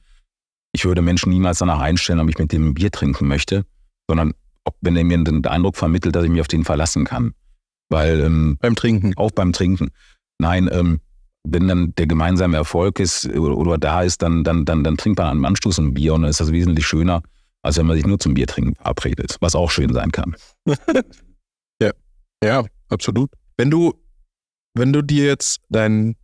[0.74, 3.64] ich würde Menschen niemals danach einstellen, ob ich mit dem Bier trinken möchte,
[4.06, 4.34] sondern
[4.64, 7.34] ob, wenn er mir den Eindruck vermittelt, dass ich mich auf den verlassen kann.
[7.90, 9.12] Weil ähm, beim Trinken.
[9.16, 9.90] Auch beim Trinken.
[10.38, 11.00] Nein, ähm,
[11.46, 15.18] wenn dann der gemeinsame Erfolg ist oder, oder, da ist, dann, dann, dann, dann trinkt
[15.18, 17.22] man einen Anstoß ein Bier und dann ist das wesentlich schöner,
[17.62, 20.34] als wenn man sich nur zum Bier trinken verabredet, was auch schön sein kann.
[21.82, 21.90] ja,
[22.42, 23.30] ja, absolut.
[23.58, 23.92] Wenn du,
[24.74, 26.16] wenn du dir jetzt deinen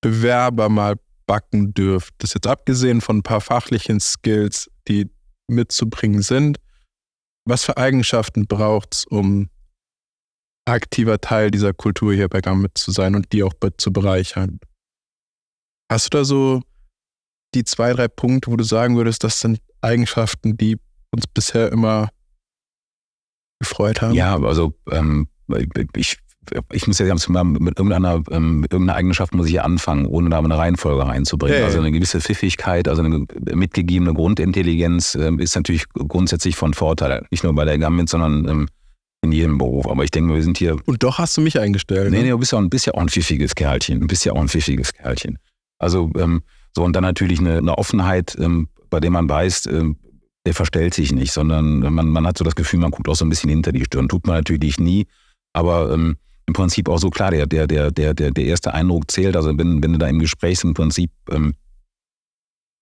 [0.00, 5.08] Bewerber mal backen dürftest, jetzt abgesehen von ein paar fachlichen Skills, die
[5.46, 6.58] mitzubringen sind,
[7.50, 9.50] was für Eigenschaften braucht es, um
[10.66, 14.60] aktiver Teil dieser Kultur hier bei Gambit zu sein und die auch zu bereichern?
[15.90, 16.62] Hast du da so
[17.54, 20.78] die zwei, drei Punkte, wo du sagen würdest, das sind Eigenschaften, die
[21.10, 22.10] uns bisher immer
[23.58, 24.14] gefreut haben?
[24.14, 25.28] Ja, also ähm,
[25.96, 26.18] ich
[26.72, 30.38] ich muss ja mit irgendeiner, ähm, mit irgendeiner Eigenschaft muss ich ja anfangen, ohne da
[30.38, 31.58] eine Reihenfolge reinzubringen.
[31.58, 31.66] Ja.
[31.66, 37.26] Also eine gewisse Pfiffigkeit, also eine mitgegebene Grundintelligenz äh, ist natürlich grundsätzlich von Vorteil.
[37.30, 38.68] Nicht nur bei der Gambit, sondern ähm,
[39.22, 39.86] in jedem Beruf.
[39.88, 40.76] Aber ich denke, wir sind hier.
[40.86, 42.10] Und doch hast du mich eingestellt.
[42.10, 42.24] Nee, ne?
[42.24, 44.00] nee, du bist ja, ein, bist ja auch ein pfiffiges Kerlchen.
[44.00, 45.38] Du bist ja auch ein pfiffiges Kerlchen.
[45.78, 46.42] Also, ähm,
[46.74, 49.96] so, und dann natürlich eine, eine Offenheit, ähm, bei der man weiß, ähm,
[50.46, 53.26] der verstellt sich nicht, sondern man, man hat so das Gefühl, man guckt auch so
[53.26, 54.08] ein bisschen hinter die Stirn.
[54.08, 55.06] Tut man natürlich nie,
[55.52, 56.16] aber ähm,
[56.50, 59.36] im Prinzip auch so klar, der, der, der, der, der erste Eindruck zählt.
[59.36, 61.54] Also wenn, wenn du da im Gespräch im Prinzip ähm,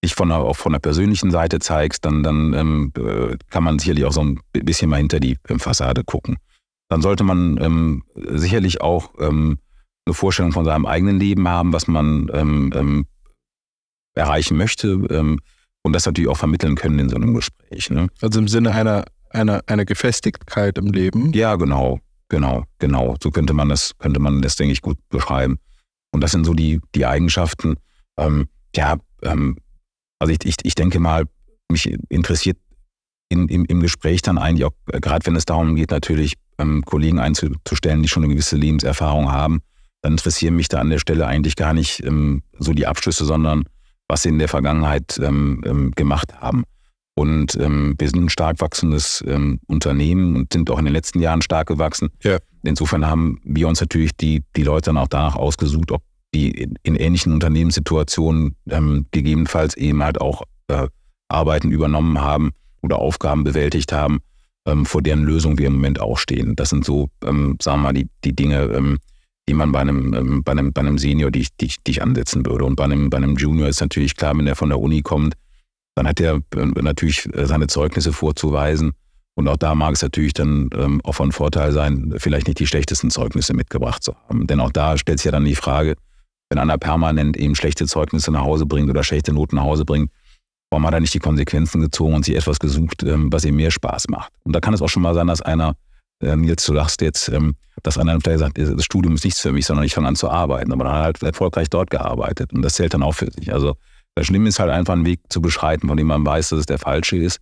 [0.03, 3.79] dich von der, auch von der persönlichen Seite zeigst, dann, dann ähm, äh, kann man
[3.79, 6.39] sicherlich auch so ein bisschen mal hinter die ähm, Fassade gucken.
[6.89, 9.59] Dann sollte man ähm, sicherlich auch ähm,
[10.07, 12.29] eine Vorstellung von seinem eigenen Leben haben, was man
[14.15, 17.91] erreichen möchte und das natürlich auch vermitteln können in so einem Gespräch.
[17.91, 18.09] Ne?
[18.23, 21.35] Also im Sinne einer, einer, einer Gefestigkeit im Leben?
[21.35, 23.17] Ja, genau, genau, genau.
[23.23, 25.59] So könnte man das, könnte man das, denke ich, gut beschreiben.
[26.11, 27.77] Und das sind so die, die Eigenschaften.
[28.17, 29.59] Ähm, ja, ähm,
[30.19, 31.25] also ich, ich, ich denke mal,
[31.71, 32.59] mich interessiert
[33.29, 36.83] in, im, im Gespräch dann eigentlich auch, äh, gerade wenn es darum geht, natürlich ähm,
[36.85, 39.61] Kollegen einzustellen, die schon eine gewisse Lebenserfahrung haben,
[40.03, 43.65] dann interessieren mich da an der Stelle eigentlich gar nicht ähm, so die Abschlüsse, sondern
[44.09, 46.65] was sie in der Vergangenheit ähm, ähm, gemacht haben.
[47.19, 51.19] Und ähm, wir sind ein stark wachsendes ähm, Unternehmen und sind auch in den letzten
[51.19, 52.11] Jahren stark gewachsen.
[52.23, 52.39] Ja.
[52.63, 56.01] Insofern haben wir uns natürlich die, die Leute dann auch danach ausgesucht, ob
[56.33, 60.87] die in, in ähnlichen Unternehmenssituationen ähm, gegebenenfalls eben halt auch äh,
[61.27, 62.53] Arbeiten übernommen haben
[62.83, 64.21] oder Aufgaben bewältigt haben,
[64.65, 66.55] ähm, vor deren Lösung wir im Moment auch stehen.
[66.55, 68.99] Das sind so, ähm, sagen wir mal, die, die Dinge, ähm,
[69.49, 72.47] die man bei einem, bei einem, bei einem Senior, die ich, die, die ich ansetzen
[72.47, 72.65] würde.
[72.65, 75.35] Und bei einem, bei einem Junior ist natürlich klar, wenn der von der Uni kommt,
[75.99, 78.93] dann hat er äh, natürlich äh, seine Zeugnisse vorzuweisen.
[79.35, 82.67] Und auch da mag es natürlich dann ähm, auch von Vorteil sein, vielleicht nicht die
[82.67, 84.47] schlechtesten Zeugnisse mitgebracht zu haben.
[84.47, 85.97] Denn auch da stellt sich ja dann die Frage,
[86.51, 90.11] wenn einer permanent eben schlechte Zeugnisse nach Hause bringt oder schlechte Noten nach Hause bringt,
[90.71, 93.73] warum hat er nicht die Konsequenzen gezogen und sich etwas gesucht, ähm, was ihm mehr
[93.73, 94.33] Spaß macht?
[94.45, 95.75] Und da kann es auch schon mal sein, dass einer,
[96.23, 97.31] ähm, jetzt du lachst jetzt,
[97.83, 100.31] dass einer vielleicht sagt, das Studium ist nichts für mich, sondern ich fange an zu
[100.31, 100.73] arbeiten.
[100.73, 103.53] Aber dann hat er halt erfolgreich dort gearbeitet und das zählt dann auch für sich.
[103.53, 103.77] Also
[104.19, 106.67] das Schlimme ist halt einfach einen Weg zu beschreiten, von dem man weiß, dass es
[106.67, 107.39] der falsche ist.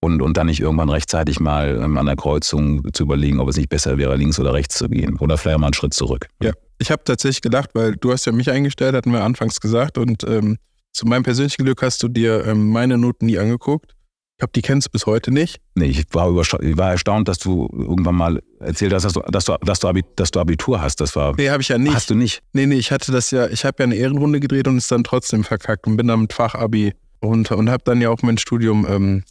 [0.00, 3.68] Und, und dann nicht irgendwann rechtzeitig mal an der Kreuzung zu überlegen, ob es nicht
[3.68, 5.16] besser wäre, links oder rechts zu gehen.
[5.18, 6.28] Oder vielleicht mal einen Schritt zurück.
[6.40, 9.98] Ja, ich habe tatsächlich gedacht, weil du hast ja mich eingestellt, hatten wir anfangs gesagt.
[9.98, 10.58] Und ähm,
[10.92, 13.96] zu meinem persönlichen Glück hast du dir ähm, meine Noten nie angeguckt.
[14.38, 15.60] Ich glaube, die kennst du bis heute nicht.
[15.74, 19.46] Nee, ich war, ich war erstaunt, dass du irgendwann mal erzählt hast, dass du, dass
[19.46, 21.00] du, dass du, dass du Abitur hast.
[21.00, 21.34] Das war.
[21.36, 21.92] Nee, habe ich ja nicht.
[21.92, 22.40] Hast du nicht?
[22.52, 25.02] Nee, nee, ich hatte das ja, ich habe ja eine Ehrenrunde gedreht und es dann
[25.02, 28.86] trotzdem verkackt und bin dann mit Fachabi runter und habe dann ja auch mein Studium,
[28.88, 29.24] ähm,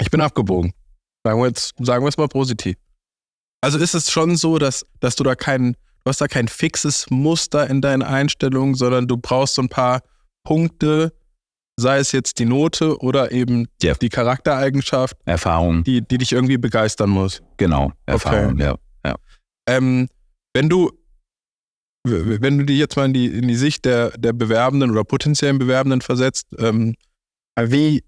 [0.00, 0.72] ich bin abgebogen.
[1.24, 2.74] Sagen wir jetzt, sagen wir es mal positiv.
[3.60, 7.10] Also ist es schon so, dass, dass du da keinen Du hast da kein fixes
[7.10, 10.02] Muster in deinen Einstellungen, sondern du brauchst so ein paar
[10.44, 11.12] Punkte,
[11.76, 13.94] sei es jetzt die Note oder eben ja.
[13.94, 15.16] die Charaktereigenschaft.
[15.24, 15.84] Erfahrung.
[15.84, 17.42] Die, die dich irgendwie begeistern muss.
[17.58, 18.62] Genau, Erfahrung, okay.
[18.62, 18.74] ja.
[19.04, 19.14] ja.
[19.68, 20.08] Ähm,
[20.54, 20.90] wenn du
[22.08, 25.58] wenn du dich jetzt mal in die, in die Sicht der, der Bewerbenden oder potenziellen
[25.58, 26.94] Bewerbenden versetzt, ähm,
[27.60, 28.04] wie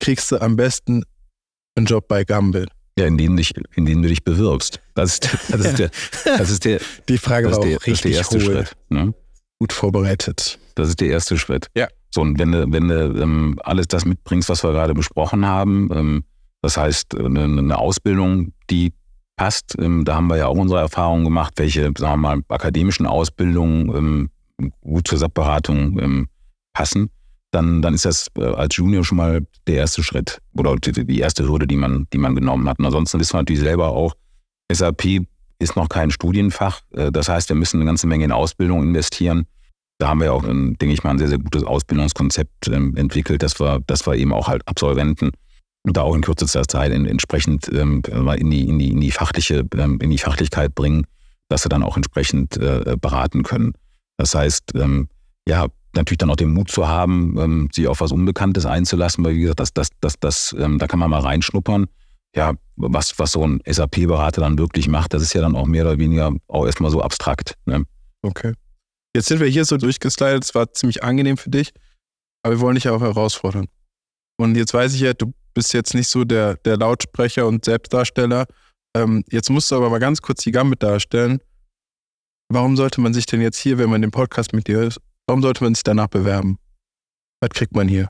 [0.00, 1.04] kriegst du am besten
[1.76, 2.70] einen Job bei Gambit?
[2.98, 4.80] Ja, in denen, dich, in denen du dich bewirbst.
[4.94, 5.90] Das ist, das ist, der,
[6.24, 6.80] das ist der.
[7.08, 8.44] Die Frage war auch der, richtig der erste hohl.
[8.44, 8.76] Schritt.
[8.88, 9.14] Ne?
[9.58, 10.58] Gut vorbereitet.
[10.74, 11.68] Das ist der erste Schritt.
[11.76, 11.88] Ja.
[12.14, 15.90] So, und wenn du, wenn du ähm, alles das mitbringst, was wir gerade besprochen haben,
[15.92, 16.24] ähm,
[16.62, 18.92] das heißt, eine, eine, Ausbildung, die
[19.36, 23.06] passt, ähm, da haben wir ja auch unsere Erfahrungen gemacht, welche, sagen wir mal, akademischen
[23.06, 26.28] Ausbildungen ähm, gut zur SAP-Beratung ähm,
[26.72, 27.10] passen
[27.54, 31.48] dann, dann ist das äh, als Junior schon mal der erste Schritt oder die erste
[31.48, 32.78] Hürde, die man, die man genommen hat.
[32.78, 34.14] Und ansonsten wissen wir natürlich selber auch,
[34.70, 35.26] SAP
[35.58, 36.80] ist noch kein Studienfach.
[36.92, 39.46] Äh, das heißt, wir müssen eine ganze Menge in Ausbildung investieren.
[39.98, 43.60] Da haben wir auch, denke ich mal, ein sehr, sehr gutes Ausbildungskonzept ähm, entwickelt, dass
[43.60, 45.30] wir, dass wir eben auch halt Absolventen
[45.84, 50.00] da auch in kürzester Zeit entsprechend ähm, in, die, in, die, in, die fachliche, ähm,
[50.00, 51.06] in die Fachlichkeit bringen,
[51.48, 53.72] dass sie dann auch entsprechend äh, beraten können.
[54.16, 54.72] Das heißt,
[55.46, 59.34] ja, natürlich dann auch den Mut zu haben, ähm, sich auf was Unbekanntes einzulassen, weil
[59.34, 61.86] wie gesagt, das, das, das, das, ähm, da kann man mal reinschnuppern.
[62.36, 65.84] Ja, was, was so ein SAP-Berater dann wirklich macht, das ist ja dann auch mehr
[65.84, 67.54] oder weniger auch erstmal so abstrakt.
[67.64, 67.84] Ne?
[68.22, 68.54] Okay.
[69.14, 71.72] Jetzt sind wir hier so durchgeslidet, es war ziemlich angenehm für dich,
[72.42, 73.68] aber wir wollen dich ja auch herausfordern.
[74.36, 78.46] Und jetzt weiß ich ja, du bist jetzt nicht so der, der Lautsprecher und Selbstdarsteller.
[78.96, 81.40] Ähm, jetzt musst du aber mal ganz kurz die Gambit darstellen.
[82.48, 84.90] Warum sollte man sich denn jetzt hier, wenn man den Podcast mit dir
[85.26, 86.58] Warum sollte man sich danach bewerben?
[87.40, 88.08] Was kriegt man hier?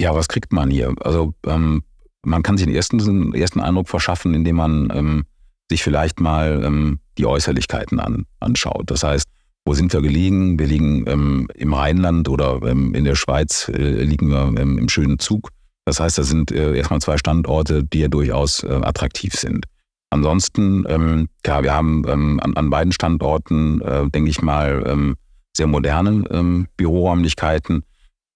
[0.00, 0.94] Ja, was kriegt man hier?
[1.00, 1.84] Also ähm,
[2.24, 5.24] man kann sich den ersten, den ersten Eindruck verschaffen, indem man ähm,
[5.70, 8.90] sich vielleicht mal ähm, die Äußerlichkeiten an, anschaut.
[8.90, 9.28] Das heißt,
[9.64, 10.58] wo sind wir gelegen?
[10.58, 14.88] Wir liegen ähm, im Rheinland oder ähm, in der Schweiz äh, liegen wir ähm, im
[14.88, 15.50] schönen Zug.
[15.86, 19.66] Das heißt, das sind äh, erstmal zwei Standorte, die ja durchaus äh, attraktiv sind.
[20.10, 25.16] Ansonsten, ähm, klar, wir haben ähm, an, an, beiden Standorten, äh, denke ich mal, ähm,
[25.56, 27.84] sehr moderne ähm, Büroräumlichkeiten,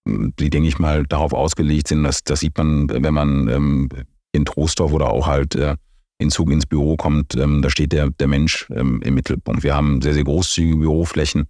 [0.06, 3.88] die, denke ich mal, darauf ausgelegt sind, dass das sieht man, wenn man ähm,
[4.32, 5.76] in Trostorf oder auch halt äh,
[6.18, 9.62] in Zug ins Büro kommt, ähm, da steht der, der Mensch ähm, im Mittelpunkt.
[9.62, 11.46] Wir haben sehr, sehr großzügige Büroflächen.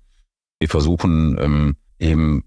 [0.61, 2.44] Wir versuchen ähm, eben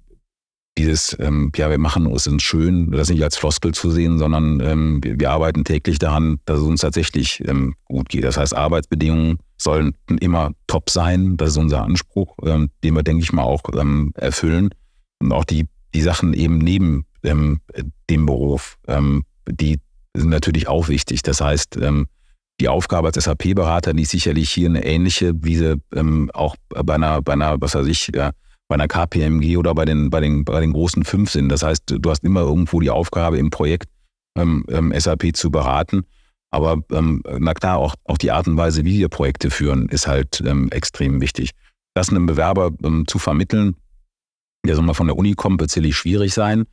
[0.78, 4.62] dieses, ähm, ja, wir machen es uns schön, das nicht als Floskel zu sehen, sondern
[4.62, 8.24] ähm, wir, wir, arbeiten täglich daran, dass es uns tatsächlich ähm, gut geht.
[8.24, 11.38] Das heißt, Arbeitsbedingungen sollen immer top sein.
[11.38, 14.70] Das ist unser Anspruch, ähm, den wir, denke ich mal, auch ähm, erfüllen.
[15.20, 17.60] Und auch die, die Sachen eben neben ähm,
[18.10, 18.78] dem Beruf,
[19.48, 19.80] die
[20.16, 21.22] sind natürlich auch wichtig.
[21.22, 22.08] Das heißt, ähm,
[22.62, 26.94] die Aufgabe als SAP-Berater, die ist sicherlich hier eine ähnliche, wie sie ähm, auch bei
[26.94, 28.32] einer, bei einer, was weiß ich, ja,
[28.68, 31.50] bei einer KPMG oder bei den, bei den, bei den großen fünf sind.
[31.50, 33.90] Das heißt, du hast immer irgendwo die Aufgabe im Projekt
[34.38, 36.04] ähm, ähm SAP zu beraten.
[36.52, 40.08] Aber ähm, na klar, auch, auch die Art und Weise, wie wir Projekte führen, ist
[40.08, 41.52] halt ähm, extrem wichtig.
[41.96, 43.76] Das einem Bewerber ähm, zu vermitteln,
[44.66, 46.66] der so mal von der Uni kommt, wird sicherlich schwierig sein.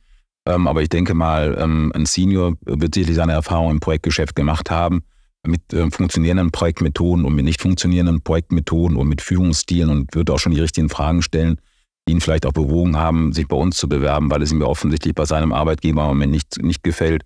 [0.45, 4.69] Ähm, aber ich denke mal, ähm, ein Senior wird sicherlich seine Erfahrung im Projektgeschäft gemacht
[4.69, 5.03] haben
[5.45, 10.39] mit äh, funktionierenden Projektmethoden und mit nicht funktionierenden Projektmethoden und mit Führungsstilen und wird auch
[10.39, 11.59] schon die richtigen Fragen stellen,
[12.07, 14.67] die ihn vielleicht auch bewogen haben, sich bei uns zu bewerben, weil es ihm ja
[14.67, 17.23] offensichtlich bei seinem Arbeitgeber im Moment nicht, nicht gefällt.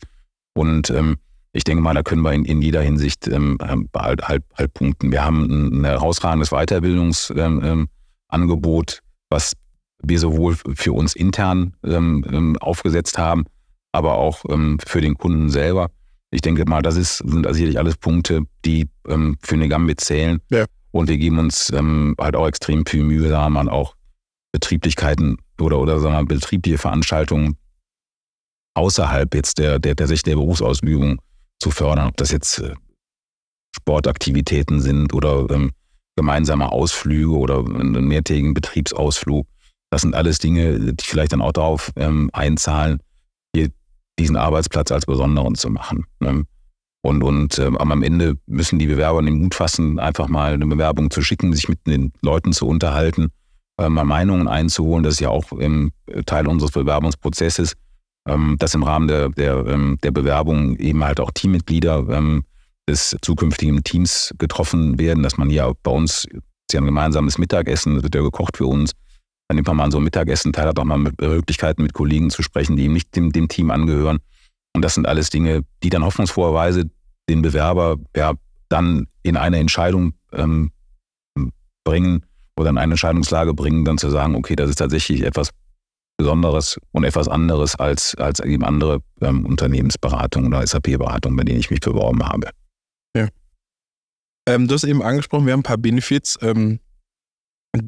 [0.54, 1.17] Und ähm,
[1.54, 5.12] ich denke mal, da können wir in, in jeder Hinsicht ähm, halt, halt, halt punkten.
[5.12, 7.89] Wir haben ein herausragendes Weiterbildungsangebot,
[8.32, 8.99] ähm,
[9.30, 9.54] was
[10.02, 13.45] wir sowohl für uns intern ähm, ähm, aufgesetzt haben,
[13.91, 15.89] aber auch ähm, für den Kunden selber.
[16.34, 20.39] Ich denke mal, das ist, sind sicherlich alles Punkte, die ähm, für eine Gambit zählen.
[20.50, 20.65] Ja.
[20.91, 23.96] Und wir geben uns ähm, halt auch extrem viel Mühe, da man auch
[24.52, 27.56] Betrieblichkeiten oder, oder sagen wir, betriebliche Veranstaltungen
[28.76, 31.19] außerhalb jetzt der, der, der Sicht der Berufsausübung
[31.60, 32.74] zu fördern, ob das jetzt äh,
[33.76, 35.72] Sportaktivitäten sind oder ähm,
[36.15, 39.48] gemeinsame Ausflüge oder einen mehrtägigen Betriebsausflug.
[39.91, 43.00] Das sind alles Dinge, die vielleicht dann auch darauf ähm, einzahlen,
[44.19, 46.06] diesen Arbeitsplatz als besonderen zu machen.
[46.19, 46.45] Ne?
[47.02, 51.12] Und, und ähm, am Ende müssen die Bewerber den Mut fassen, einfach mal eine Bewerbung
[51.12, 53.30] zu schicken, sich mit den Leuten zu unterhalten,
[53.78, 55.04] äh, mal Meinungen einzuholen.
[55.04, 55.91] Das ist ja auch ähm,
[56.26, 57.73] Teil unseres Bewerbungsprozesses,
[58.26, 62.45] ähm, dass im Rahmen der, der, ähm, der Bewerbung eben halt auch Teammitglieder ähm,
[62.88, 66.26] des zukünftigen Teams getroffen werden, dass man ja bei uns,
[66.71, 68.93] ja ein gemeinsames Mittagessen, das wird ja gekocht für uns,
[69.47, 72.29] dann nimmt man mal so einem Mittagessen teil, hat auch mal mit Möglichkeiten mit Kollegen
[72.29, 74.19] zu sprechen, die ihm nicht dem, dem Team angehören.
[74.75, 76.89] Und das sind alles Dinge, die dann hoffnungsfroherweise
[77.29, 78.34] den Bewerber ja
[78.69, 80.71] dann in eine Entscheidung ähm,
[81.84, 82.25] bringen
[82.58, 85.49] oder in eine Entscheidungslage bringen, dann zu sagen, okay, das ist tatsächlich etwas
[86.17, 91.71] Besonderes und etwas anderes als, als eben andere ähm, Unternehmensberatungen oder SAP-Beratungen, bei denen ich
[91.71, 92.49] mich beworben habe.
[93.15, 93.27] Ja.
[94.47, 96.38] Ähm, du hast eben angesprochen, wir haben ein paar Benefits.
[96.41, 96.79] Ähm,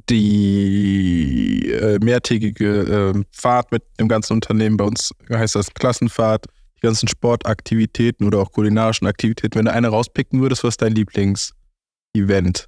[0.09, 6.81] die äh, mehrtägige äh, Fahrt mit dem ganzen Unternehmen, bei uns heißt das Klassenfahrt, die
[6.81, 9.55] ganzen Sportaktivitäten oder auch kulinarischen Aktivitäten.
[9.55, 12.67] Wenn du eine rauspicken würdest, was ist dein Lieblingsevent?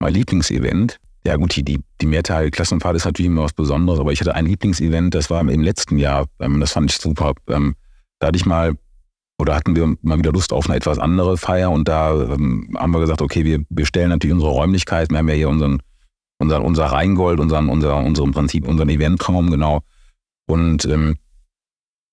[0.00, 0.98] Mein Lieblingsevent?
[1.26, 4.34] Ja gut, die, die, die mehrteilige Klassenfahrt ist natürlich immer was Besonderes, aber ich hatte
[4.34, 7.32] ein Lieblingsevent, das war im letzten Jahr, ähm, das fand ich super.
[7.48, 7.74] Ähm,
[8.18, 8.74] da hatte ich mal,
[9.38, 12.92] oder hatten wir mal wieder Lust auf eine etwas andere Feier und da ähm, haben
[12.92, 15.80] wir gesagt, okay, wir, wir stellen natürlich unsere Räumlichkeiten, wir haben ja hier unseren
[16.38, 19.80] unser, unser Rheingold, unseren, unser, unserem Prinzip, unseren Eventraum, genau.
[20.46, 21.16] Und ähm,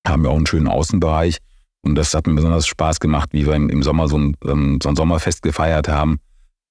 [0.08, 1.38] haben ja auch einen schönen Außenbereich.
[1.82, 4.90] Und das hat mir besonders Spaß gemacht, wie wir im, Sommer so ein, ähm, so
[4.90, 6.18] ein Sommerfest gefeiert haben,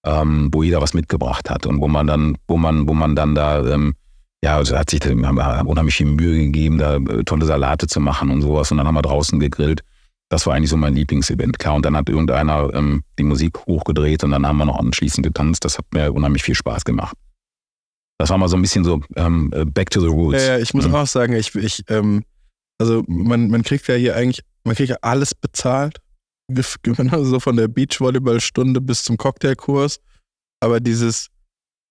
[0.05, 3.35] ähm, wo jeder was mitgebracht hat und wo man dann, wo man, wo man dann
[3.35, 3.95] da, ähm,
[4.43, 8.31] ja, also hat sich haben unheimlich viel Mühe gegeben, da äh, tolle Salate zu machen
[8.31, 8.73] und sowas.
[8.73, 9.83] Und dann haben wir draußen gegrillt.
[10.29, 11.59] Das war eigentlich so mein Lieblingsevent.
[11.61, 15.25] Klar, und dann hat irgendeiner ähm, die Musik hochgedreht und dann haben wir noch anschließend
[15.25, 15.65] getanzt.
[15.65, 17.17] Das hat mir unheimlich viel Spaß gemacht.
[18.19, 20.43] Das war mal so ein bisschen so ähm, äh, back to the roots.
[20.43, 20.95] Ja, ja ich muss mhm.
[20.95, 22.25] auch sagen, ich, ich ähm,
[22.79, 25.99] also man, man kriegt ja hier eigentlich, man kriegt ja alles bezahlt.
[26.47, 29.99] So von der Beachvolleyballstunde bis zum Cocktailkurs.
[30.61, 31.31] Aber dieses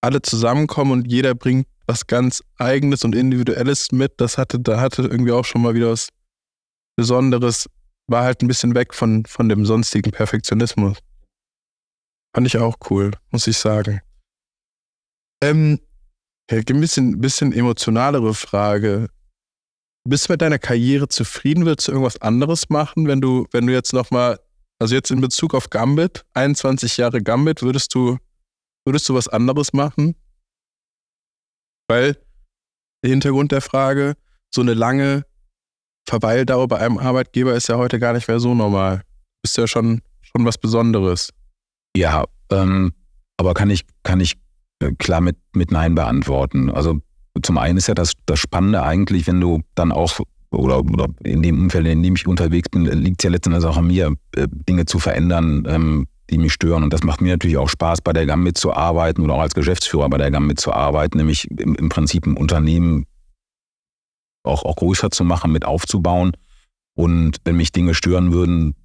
[0.01, 5.01] alle zusammenkommen und jeder bringt was ganz Eigenes und Individuelles mit, das hatte, da hatte
[5.03, 6.09] irgendwie auch schon mal wieder was
[6.95, 7.67] Besonderes,
[8.07, 10.97] war halt ein bisschen weg von, von dem sonstigen Perfektionismus.
[12.35, 14.01] Fand ich auch cool, muss ich sagen.
[15.41, 15.79] Ähm,
[16.51, 19.09] ein bisschen, bisschen emotionalere Frage.
[20.07, 21.65] Bist du mit deiner Karriere zufrieden?
[21.65, 24.39] Willst du irgendwas anderes machen, wenn du, wenn du jetzt nochmal
[24.79, 28.17] Also jetzt in Bezug auf Gambit, 21 Jahre Gambit, würdest du,
[28.85, 30.15] würdest du was anderes machen?
[31.87, 32.17] Weil
[33.03, 34.15] der Hintergrund der Frage,
[34.53, 35.25] so eine lange
[36.07, 39.03] Verweildauer bei einem Arbeitgeber ist ja heute gar nicht mehr so normal.
[39.43, 41.29] Ist ja schon, schon was Besonderes.
[41.95, 42.93] Ja, ähm,
[43.37, 44.42] aber kann ich, kann ich
[44.91, 46.69] klar mit, mit Nein beantworten.
[46.69, 46.99] Also
[47.41, 50.19] zum einen ist ja das, das Spannende eigentlich, wenn du dann auch,
[50.51, 53.77] oder, oder in dem Umfeld, in dem ich unterwegs bin, liegt es ja letztendlich auch
[53.77, 56.83] an mir, äh, Dinge zu verändern, ähm, die mich stören.
[56.83, 60.09] Und das macht mir natürlich auch Spaß, bei der GAM mitzuarbeiten oder auch als Geschäftsführer
[60.09, 63.05] bei der GAM mitzuarbeiten, nämlich im, im Prinzip ein Unternehmen
[64.43, 66.33] auch, auch größer zu machen, mit aufzubauen.
[66.95, 68.75] Und wenn mich Dinge stören würden,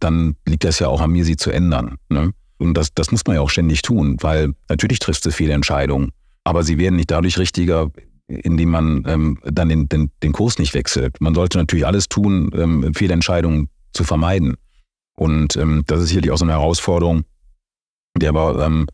[0.00, 1.96] dann liegt das ja auch an mir, sie zu ändern.
[2.08, 2.32] Ne?
[2.64, 6.10] Und das, das muss man ja auch ständig tun, weil natürlich triffst du viele Entscheidungen,
[6.44, 7.90] aber sie werden nicht dadurch richtiger,
[8.26, 11.20] indem man ähm, dann den, den, den Kurs nicht wechselt.
[11.20, 14.56] Man sollte natürlich alles tun, ähm, Fehlentscheidungen zu vermeiden.
[15.16, 17.24] Und ähm, das ist sicherlich auch so eine Herausforderung,
[18.16, 18.86] der wir ähm,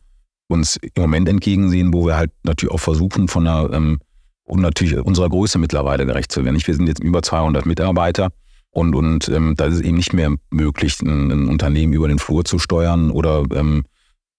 [0.47, 3.99] uns im Moment entgegensehen, wo wir halt natürlich auch versuchen, von einer, ähm,
[4.43, 6.61] und natürlich unserer Größe mittlerweile gerecht zu werden.
[6.61, 8.31] Wir sind jetzt über 200 Mitarbeiter
[8.71, 12.19] und, und ähm, da ist es eben nicht mehr möglich, ein, ein, Unternehmen über den
[12.19, 13.83] Flur zu steuern oder ähm,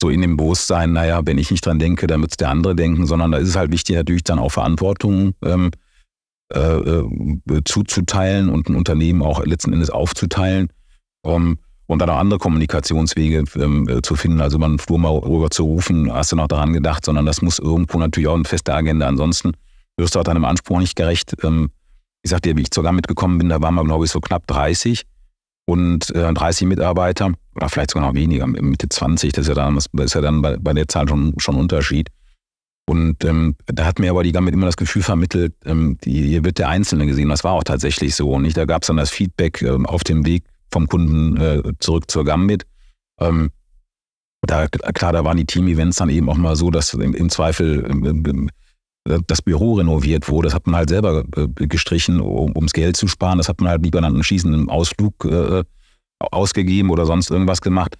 [0.01, 2.75] so in dem Bewusstsein, naja, wenn ich nicht dran denke, dann wird es der andere
[2.75, 5.71] denken, sondern da ist es halt wichtig, natürlich dann auch Verantwortung ähm,
[6.53, 10.69] äh, äh, zuzuteilen und ein Unternehmen auch letzten Endes aufzuteilen.
[11.25, 15.51] Um, und dann auch andere Kommunikationswege ähm, äh, zu finden, also man Flur mal rüber
[15.51, 18.75] zu rufen, hast du noch daran gedacht, sondern das muss irgendwo natürlich auch eine feste
[18.75, 19.07] Agenda.
[19.07, 19.53] Ansonsten
[19.97, 21.37] wirst du auch deinem Anspruch nicht gerecht.
[21.45, 21.71] Ähm,
[22.23, 24.47] ich sagte dir, wie ich sogar mitgekommen bin, da waren wir, glaube ich, so knapp
[24.47, 25.05] 30
[25.67, 29.75] und äh, 30 Mitarbeiter oder vielleicht sogar noch weniger, Mitte 20, das ist ja dann,
[29.75, 32.09] das ist ja dann bei, bei der Zahl schon, ein Unterschied.
[32.89, 36.45] Und ähm, da hat mir aber die damit immer das Gefühl vermittelt, ähm, die, hier
[36.45, 37.29] wird der Einzelne gesehen.
[37.29, 38.31] Das war auch tatsächlich so.
[38.33, 38.57] Und nicht?
[38.57, 42.25] da gab es dann das Feedback ähm, auf dem Weg vom Kunden äh, zurück zur
[42.25, 42.67] Gambit.
[43.21, 43.51] Ähm,
[44.43, 47.87] da, klar, da waren die Team-Events dann eben auch mal so, dass im, im Zweifel
[47.89, 48.51] ähm,
[49.05, 50.47] das Büro renoviert wurde.
[50.47, 53.39] Das hat man halt selber äh, gestrichen, um, ums Geld zu sparen.
[53.39, 55.65] Das hat man halt lieber dann einen schießenden Ausflug äh,
[56.19, 57.97] ausgegeben oder sonst irgendwas gemacht.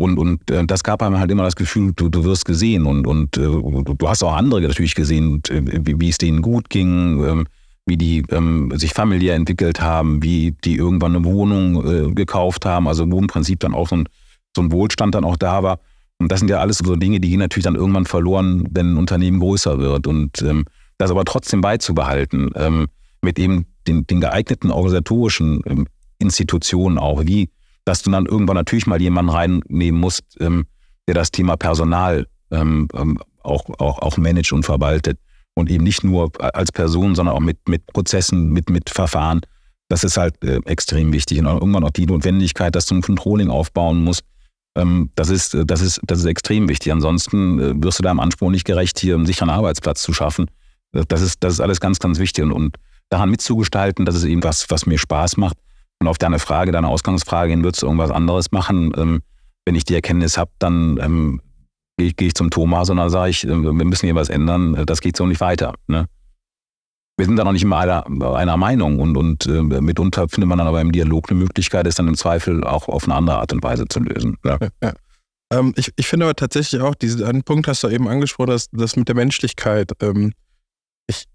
[0.00, 3.06] Und, und äh, das gab einem halt immer das Gefühl, du, du wirst gesehen und,
[3.06, 7.24] und äh, du hast auch andere natürlich gesehen, äh, wie, wie es denen gut ging,
[7.24, 7.46] ähm,
[7.84, 12.86] wie die ähm, sich familiär entwickelt haben, wie die irgendwann eine Wohnung äh, gekauft haben,
[12.86, 14.08] also wo im Prinzip dann auch so ein,
[14.54, 15.80] so ein Wohlstand dann auch da war.
[16.18, 18.96] Und das sind ja alles so Dinge, die gehen natürlich dann irgendwann verloren, wenn ein
[18.96, 20.06] Unternehmen größer wird.
[20.06, 20.64] Und ähm,
[20.98, 22.88] das aber trotzdem beizubehalten, ähm,
[23.22, 25.86] mit eben den, den geeigneten organisatorischen ähm,
[26.18, 27.50] Institutionen auch, wie,
[27.84, 30.66] dass du dann irgendwann natürlich mal jemanden reinnehmen musst, ähm,
[31.06, 35.18] der das Thema Personal ähm, ähm, auch, auch, auch managt und verwaltet.
[35.54, 39.40] Und eben nicht nur als Person, sondern auch mit, mit Prozessen, mit, mit Verfahren.
[39.88, 41.38] Das ist halt äh, extrem wichtig.
[41.40, 44.22] Und irgendwann auch die Notwendigkeit, dass du ein Controlling aufbauen musst,
[44.74, 46.92] das, ist, äh, das, ist, das ist extrem wichtig.
[46.92, 50.50] Ansonsten äh, wirst du deinem Anspruch nicht gerecht, hier einen sicheren Arbeitsplatz zu schaffen.
[50.92, 52.44] Äh, das ist, das ist alles ganz, ganz wichtig.
[52.44, 52.76] Und, und
[53.08, 55.56] daran mitzugestalten, das ist eben was, was mir Spaß macht.
[56.00, 58.92] Und auf deine Frage, deine Ausgangsfrage hin, würdest du irgendwas anderes machen?
[58.96, 59.20] Ähm,
[59.64, 61.40] wenn ich die Erkenntnis habe, dann ähm,
[61.96, 65.00] gehe ich, ich zum Thomas und dann sage ich, wir müssen hier was ändern, das
[65.00, 65.74] geht so nicht weiter.
[65.88, 66.06] Ne?
[67.18, 70.58] Wir sind da noch nicht immer einer, einer Meinung und, und äh, mitunter findet man
[70.58, 73.52] dann aber im Dialog eine Möglichkeit, es dann im Zweifel auch auf eine andere Art
[73.52, 74.38] und Weise zu lösen.
[74.44, 74.58] Ja.
[74.80, 74.92] Ja,
[75.52, 78.96] ähm, ich, ich finde aber tatsächlich auch, diesen Punkt hast du eben angesprochen, dass das
[78.96, 79.90] mit der Menschlichkeit.
[80.00, 80.32] Ähm,
[81.08, 81.26] ich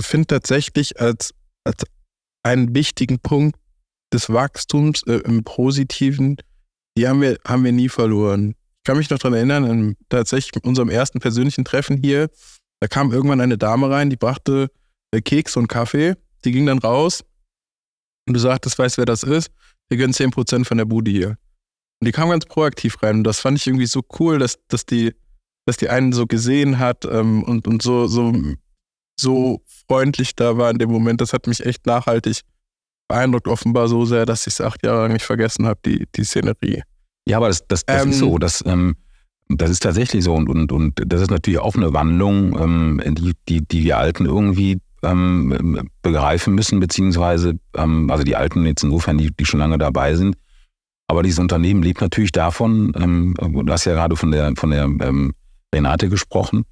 [0.00, 1.32] finde tatsächlich als,
[1.64, 1.84] als
[2.42, 3.56] einen wichtigen Punkt
[4.12, 6.36] des Wachstums äh, im Positiven,
[6.96, 8.50] die haben wir, haben wir nie verloren.
[8.50, 12.28] Ich kann mich noch daran erinnern, an tatsächlich unserem ersten persönlichen Treffen hier,
[12.80, 14.70] da kam irgendwann eine Dame rein, die brachte
[15.12, 16.14] Keks und Kaffee.
[16.44, 17.24] Die ging dann raus
[18.26, 19.50] und du sagtest, weißt wer das ist?
[19.88, 21.30] Wir gönnen 10% von der Bude hier.
[22.00, 23.16] Und die kam ganz proaktiv rein.
[23.16, 25.14] Und das fand ich irgendwie so cool, dass, dass, die,
[25.66, 28.32] dass die einen so gesehen hat ähm, und, und so, so,
[29.18, 31.20] so freundlich da war in dem Moment.
[31.20, 32.42] Das hat mich echt nachhaltig
[33.08, 36.24] beeindruckt, offenbar so sehr, dass ich es acht Jahre lang nicht vergessen habe, die, die
[36.24, 36.82] Szenerie.
[37.26, 38.38] Ja, aber das, das, das ähm, ist so.
[38.38, 38.96] Das, ähm,
[39.48, 40.34] das ist tatsächlich so.
[40.34, 44.26] Und, und, und das ist natürlich auch eine Wandlung, ähm, die, die, die wir Alten
[44.26, 49.78] irgendwie ähm, begreifen müssen, beziehungsweise, ähm, also die Alten jetzt insofern, die, die schon lange
[49.78, 50.36] dabei sind.
[51.08, 54.84] Aber dieses Unternehmen lebt natürlich davon, ähm, du hast ja gerade von der, von der
[54.84, 55.32] ähm,
[55.74, 56.64] Renate gesprochen,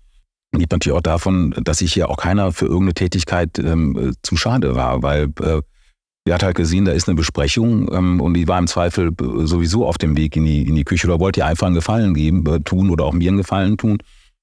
[0.55, 4.75] lebt natürlich auch davon, dass sich hier auch keiner für irgendeine Tätigkeit ähm, zu schade
[4.75, 5.61] war, weil äh,
[6.27, 9.13] die hat halt gesehen, da ist eine Besprechung ähm, und die war im Zweifel
[9.45, 12.15] sowieso auf dem Weg in die, in die Küche oder wollte ihr einfach einen Gefallen
[12.15, 13.99] geben, äh, tun oder auch mir einen Gefallen tun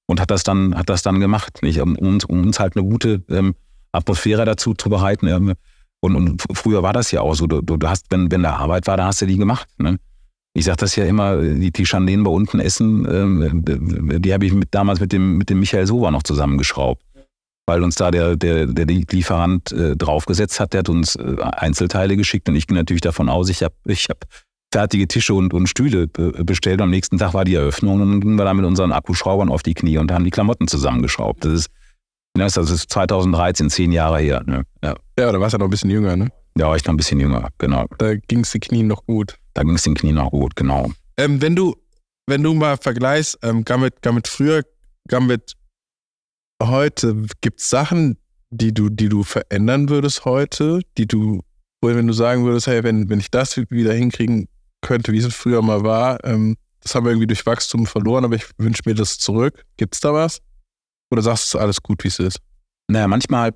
[0.06, 1.80] und hat das dann, hat das dann gemacht, nicht?
[1.80, 3.54] Um, um uns halt eine gute ähm,
[3.94, 5.28] Atmosphäre dazu zu bereiten.
[6.00, 7.46] Und, und früher war das ja auch so.
[7.46, 9.68] Du, du hast, wenn, wenn da Arbeit war, da hast du die gemacht.
[9.78, 9.98] Ne?
[10.52, 13.64] Ich sage das ja immer, die, die Chandelen bei unten essen, ähm,
[14.22, 17.02] die habe ich mit, damals mit dem, mit dem Michael Sova noch zusammengeschraubt.
[17.66, 22.16] Weil uns da der, der, der Lieferant äh, draufgesetzt hat, der hat uns äh, Einzelteile
[22.16, 24.18] geschickt und ich ging natürlich davon aus, ich habe ich hab
[24.70, 26.80] fertige Tische und, und Stühle bestellt.
[26.80, 29.48] Und am nächsten Tag war die Eröffnung und dann gingen wir da mit unseren Akkuschraubern
[29.48, 31.44] auf die Knie und haben die Klamotten zusammengeschraubt.
[31.44, 31.70] Das ist,
[32.56, 34.42] das ist 2013, zehn Jahre her.
[34.44, 34.64] Ne?
[34.82, 34.94] Ja.
[35.18, 36.28] ja, da warst du noch ein bisschen jünger, ne?
[36.56, 37.86] Ja, war ich noch ein bisschen jünger, genau.
[37.98, 39.36] Da ging es den Knien noch gut.
[39.54, 40.90] Da ging es den Knien noch gut, genau.
[41.16, 41.76] Ähm, wenn du,
[42.26, 44.62] wenn du mal vergleichst, ähm, Gambit, Gambit früher,
[45.08, 45.54] Gambit
[46.62, 48.18] heute, gibt es Sachen,
[48.50, 51.40] die du, die du verändern würdest heute, die du,
[51.82, 54.48] wenn du sagen würdest, hey, wenn, wenn ich das wieder hinkriegen
[54.80, 56.24] könnte, wie es früher mal war.
[56.24, 59.64] Ähm, das haben wir irgendwie durch Wachstum verloren, aber ich wünsche mir das zurück.
[59.76, 60.40] Gibt es da was?
[61.10, 62.38] Oder sagst du, alles gut, wie es ist?
[62.88, 63.54] Naja, manchmal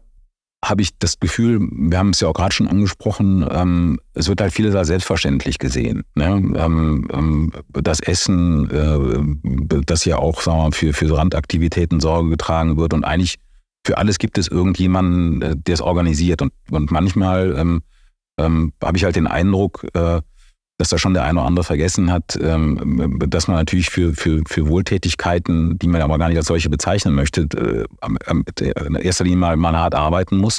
[0.64, 4.40] habe ich das Gefühl, wir haben es ja auch gerade schon angesprochen, ähm, es wird
[4.40, 6.02] halt vieles als selbstverständlich gesehen.
[6.14, 6.26] Ne?
[6.56, 12.30] Ähm, ähm, das Essen, äh, das ja auch sagen wir mal, für, für Randaktivitäten Sorge
[12.30, 13.38] getragen wird und eigentlich
[13.86, 16.42] für alles gibt es irgendjemanden, äh, der es organisiert.
[16.42, 17.82] Und, und manchmal ähm,
[18.38, 20.20] ähm, habe ich halt den Eindruck, äh,
[20.78, 24.42] dass da schon der eine oder andere vergessen hat, ähm, dass man natürlich für, für,
[24.46, 27.84] für Wohltätigkeiten, die man aber gar nicht als solche bezeichnen möchte, äh,
[28.86, 30.58] in erster Linie mal, mal hart arbeiten muss.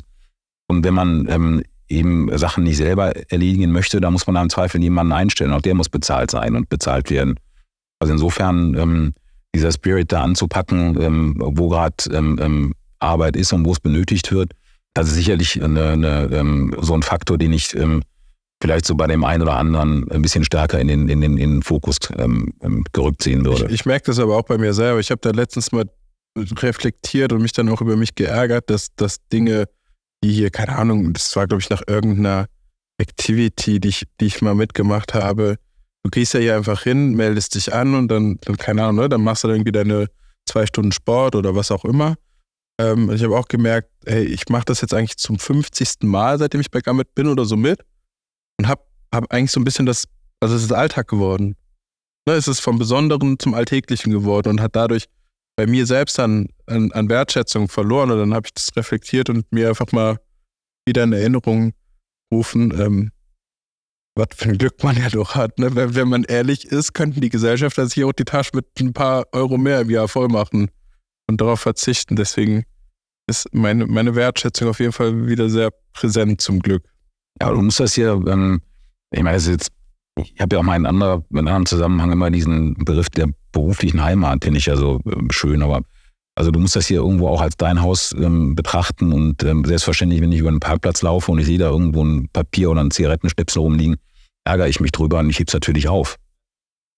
[0.68, 4.50] Und wenn man ähm, eben Sachen nicht selber erledigen möchte, dann muss man da im
[4.50, 5.54] Zweifel jemanden einstellen.
[5.54, 7.40] Auch der muss bezahlt sein und bezahlt werden.
[8.00, 9.14] Also insofern ähm,
[9.56, 11.96] dieser Spirit da anzupacken, wo gerade
[13.00, 14.52] Arbeit ist und wo es benötigt wird,
[14.94, 17.76] das ist sicherlich eine, eine, so ein Faktor, den ich
[18.62, 21.56] vielleicht so bei dem einen oder anderen ein bisschen stärker in den, in den, in
[21.56, 23.66] den Fokus ähm, ähm, gerückt sehen würde.
[23.68, 25.00] Ich, ich merke das aber auch bei mir selber.
[25.00, 25.86] Ich habe da letztens mal
[26.38, 29.66] reflektiert und mich dann auch über mich geärgert, dass, dass Dinge,
[30.24, 32.48] die hier, keine Ahnung, das war, glaube ich, nach irgendeiner
[32.98, 35.56] Activity, die ich, die ich mal mitgemacht habe.
[36.04, 39.10] Du gehst ja hier einfach hin, meldest dich an und dann, dann keine Ahnung, ne,
[39.10, 40.08] dann machst du dann irgendwie deine
[40.46, 42.16] zwei Stunden Sport oder was auch immer.
[42.80, 46.04] Ähm, ich habe auch gemerkt, hey, ich mache das jetzt eigentlich zum 50.
[46.04, 47.80] Mal, seitdem ich bei Gambit bin oder so mit
[48.60, 48.84] und habe
[49.14, 50.08] hab eigentlich so ein bisschen das,
[50.42, 51.56] also es ist Alltag geworden.
[52.28, 55.06] Ne, es ist vom Besonderen zum Alltäglichen geworden und hat dadurch
[55.56, 58.12] bei mir selbst an, an, an Wertschätzung verloren.
[58.12, 60.20] Und dann habe ich das reflektiert und mir einfach mal
[60.86, 61.74] wieder in Erinnerung
[62.34, 63.12] rufen, ähm,
[64.16, 65.58] was für ein Glück man ja doch hat.
[65.58, 65.74] Ne?
[65.76, 69.26] Wenn, wenn man ehrlich ist, könnten die Gesellschafter sich auch die Tasche mit ein paar
[69.32, 70.70] Euro mehr im Jahr voll machen
[71.28, 72.18] und darauf verzichten.
[72.18, 72.66] Deswegen
[73.28, 76.84] ist meine, meine Wertschätzung auf jeden Fall wieder sehr präsent zum Glück.
[77.42, 78.62] Ja, du musst das hier, ähm,
[79.12, 79.72] ich meine, jetzt,
[80.18, 84.04] ich habe ja auch mal in, anderer, in anderen Zusammenhang immer diesen Begriff der beruflichen
[84.04, 85.82] Heimat, finde ich ja so äh, schön, aber
[86.36, 90.22] also du musst das hier irgendwo auch als dein Haus ähm, betrachten und ähm, selbstverständlich,
[90.22, 92.92] wenn ich über einen Parkplatz laufe und ich sehe da irgendwo ein Papier oder ein
[92.92, 93.98] Zigarettenschnipsel rumliegen,
[94.46, 96.16] ärgere ich mich drüber und ich hebe es natürlich auf.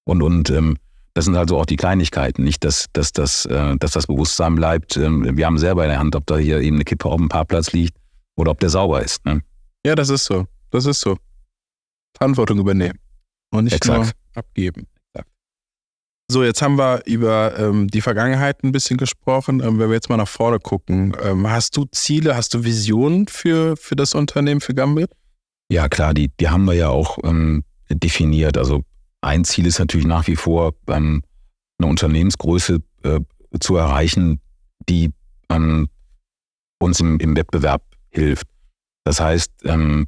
[0.05, 0.77] Und, und ähm,
[1.13, 4.95] das sind also auch die Kleinigkeiten, nicht, dass, dass, dass, äh, dass das Bewusstsein bleibt.
[4.97, 7.29] Ähm, wir haben selber in der Hand, ob da hier eben eine Kippe auf dem
[7.29, 7.97] Parkplatz liegt
[8.35, 9.25] oder ob der sauber ist.
[9.25, 9.41] Ne?
[9.85, 10.45] Ja, das ist so.
[10.69, 11.17] Das ist so.
[12.15, 12.99] Verantwortung übernehmen
[13.51, 13.99] und nicht Exakt.
[13.99, 14.87] nur abgeben.
[16.31, 19.59] So, jetzt haben wir über ähm, die Vergangenheit ein bisschen gesprochen.
[19.59, 23.27] Ähm, wenn wir jetzt mal nach vorne gucken, ähm, hast du Ziele, hast du Visionen
[23.27, 25.11] für, für das Unternehmen, für Gambit?
[25.69, 28.57] Ja, klar, die, die haben wir ja auch ähm, definiert.
[28.57, 28.85] Also
[29.19, 31.21] ein Ziel ist natürlich nach wie vor, ähm,
[31.79, 33.19] eine Unternehmensgröße äh,
[33.59, 34.39] zu erreichen,
[34.87, 35.11] die
[35.49, 35.89] ähm,
[36.79, 38.47] uns im, im Wettbewerb hilft.
[39.03, 40.07] Das heißt, ähm,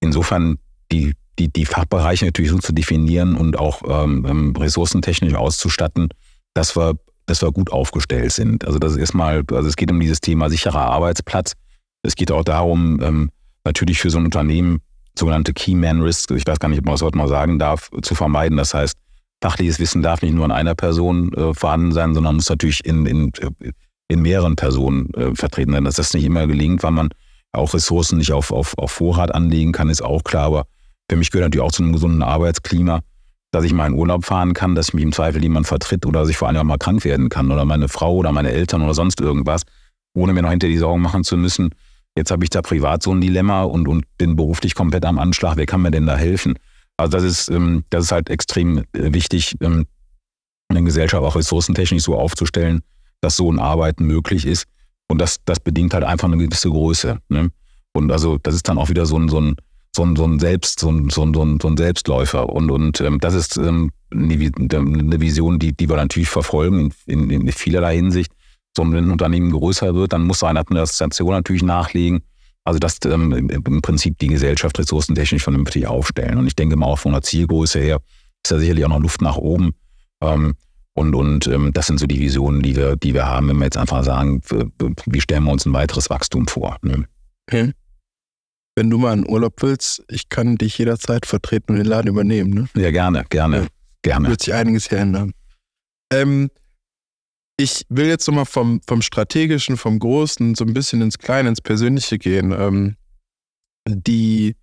[0.00, 0.58] insofern
[0.90, 6.08] die, die, die Fachbereiche natürlich so zu definieren und auch ähm, ähm, ressourcentechnisch auszustatten,
[6.54, 6.94] dass wir,
[7.26, 8.66] dass wir gut aufgestellt sind.
[8.66, 11.52] Also das ist erstmal, also es geht um dieses Thema sicherer Arbeitsplatz.
[12.02, 13.30] Es geht auch darum, ähm,
[13.64, 14.80] natürlich für so ein Unternehmen
[15.18, 17.90] sogenannte Key Man Risks, ich weiß gar nicht, ob man das heute mal sagen darf,
[18.02, 18.56] zu vermeiden.
[18.56, 18.96] Das heißt,
[19.42, 23.06] fachliches Wissen darf nicht nur an einer Person äh, vorhanden sein, sondern muss natürlich in,
[23.06, 23.32] in,
[24.08, 25.84] in mehreren Personen äh, vertreten sein.
[25.84, 27.10] Dass das nicht immer gelingt, weil man
[27.52, 30.46] auch Ressourcen nicht auf, auf, auf Vorrat anlegen kann, ist auch klar.
[30.46, 30.66] Aber
[31.10, 33.00] für mich gehört natürlich auch zu einem gesunden Arbeitsklima,
[33.50, 36.28] dass ich mal in Urlaub fahren kann, dass mich im Zweifel jemand vertritt oder dass
[36.28, 38.94] ich vor allem auch mal krank werden kann oder meine Frau oder meine Eltern oder
[38.94, 39.62] sonst irgendwas,
[40.14, 41.70] ohne mir noch hinter die Sorgen machen zu müssen.
[42.16, 45.56] Jetzt habe ich da privat so ein Dilemma und, und bin beruflich komplett am Anschlag.
[45.56, 46.58] Wer kann mir denn da helfen?
[46.96, 49.86] Also das ist, ähm, das ist halt extrem äh, wichtig, ähm,
[50.68, 52.82] eine Gesellschaft auch ressourcentechnisch so aufzustellen,
[53.20, 54.64] dass so ein Arbeiten möglich ist.
[55.08, 57.18] Und das, das bedingt halt einfach eine gewisse Größe.
[57.28, 57.50] Ne?
[57.92, 59.56] Und also das ist dann auch wieder so ein, so ein,
[59.94, 62.48] so ein, so ein Selbst, so ein, so ein, so ein Selbstläufer.
[62.48, 67.50] Und, und ähm, das ist ähm, eine Vision, die, die wir natürlich verfolgen in, in
[67.52, 68.32] vielerlei Hinsicht.
[68.76, 72.20] So, wenn ein Unternehmen größer wird, dann muss eine Administration natürlich nachlegen.
[72.64, 76.38] Also dass ähm, im Prinzip die Gesellschaft ressourcentechnisch vernünftig aufstellen.
[76.38, 78.00] Und ich denke mal auch von der Zielgröße her
[78.44, 79.72] ist da sicherlich auch noch Luft nach oben.
[80.20, 80.54] Ähm,
[80.98, 83.64] und und ähm, das sind so die Visionen, die wir, die wir haben, wenn wir
[83.64, 84.42] jetzt einfach sagen,
[85.06, 86.76] wie stellen wir uns ein weiteres Wachstum vor.
[86.82, 87.06] Ne?
[87.48, 87.72] Okay.
[88.76, 92.50] Wenn du mal in Urlaub willst, ich kann dich jederzeit vertreten und den Laden übernehmen.
[92.50, 92.68] Ne?
[92.80, 93.66] Ja, gerne, gerne, ja.
[94.02, 94.28] gerne.
[94.28, 95.32] Wird sich einiges hier ändern.
[96.12, 96.50] Ähm,
[97.56, 101.60] ich will jetzt nochmal vom, vom Strategischen, vom Großen so ein bisschen ins Kleine, ins
[101.60, 102.52] Persönliche gehen.
[102.52, 102.96] Ähm,
[103.88, 104.56] die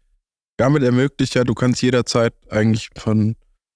[0.57, 3.35] damit ermöglicht ja, du kannst jederzeit eigentlich von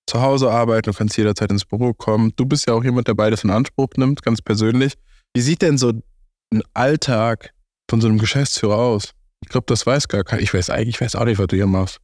[0.10, 2.34] zu Hause arbeiten, du kannst jederzeit ins Büro kommen.
[2.36, 4.96] Du bist ja auch jemand, der beides in Anspruch nimmt, ganz persönlich.
[5.34, 5.94] Wie sieht denn so
[6.52, 7.54] ein Alltag
[7.90, 9.14] von so einem Geschäftsführer aus?
[9.42, 10.42] Ich glaube, das weiß gar keiner.
[10.42, 12.00] Ich weiß eigentlich, ich weiß auch nicht, was du hier machst.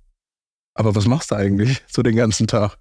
[0.75, 2.77] Aber was machst du eigentlich so den ganzen Tag?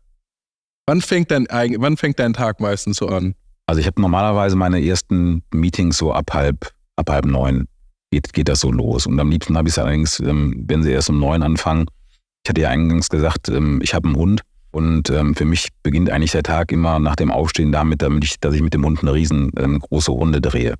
[0.86, 3.34] Wann fängt dein, wann fängt dein Tag meistens so an?
[3.66, 7.66] Also ich habe normalerweise meine ersten Meetings so ab halb, ab halb neun
[8.10, 9.06] geht, geht das so los.
[9.06, 11.86] Und am liebsten habe ich es allerdings, ähm, wenn sie erst um neun anfangen.
[12.44, 14.42] Ich hatte ja eingangs gesagt, ähm, ich habe einen Hund
[14.74, 18.40] und ähm, für mich beginnt eigentlich der Tag immer nach dem Aufstehen damit, damit ich,
[18.40, 20.74] dass ich mit dem Hund eine riesengroße ähm, Runde drehe.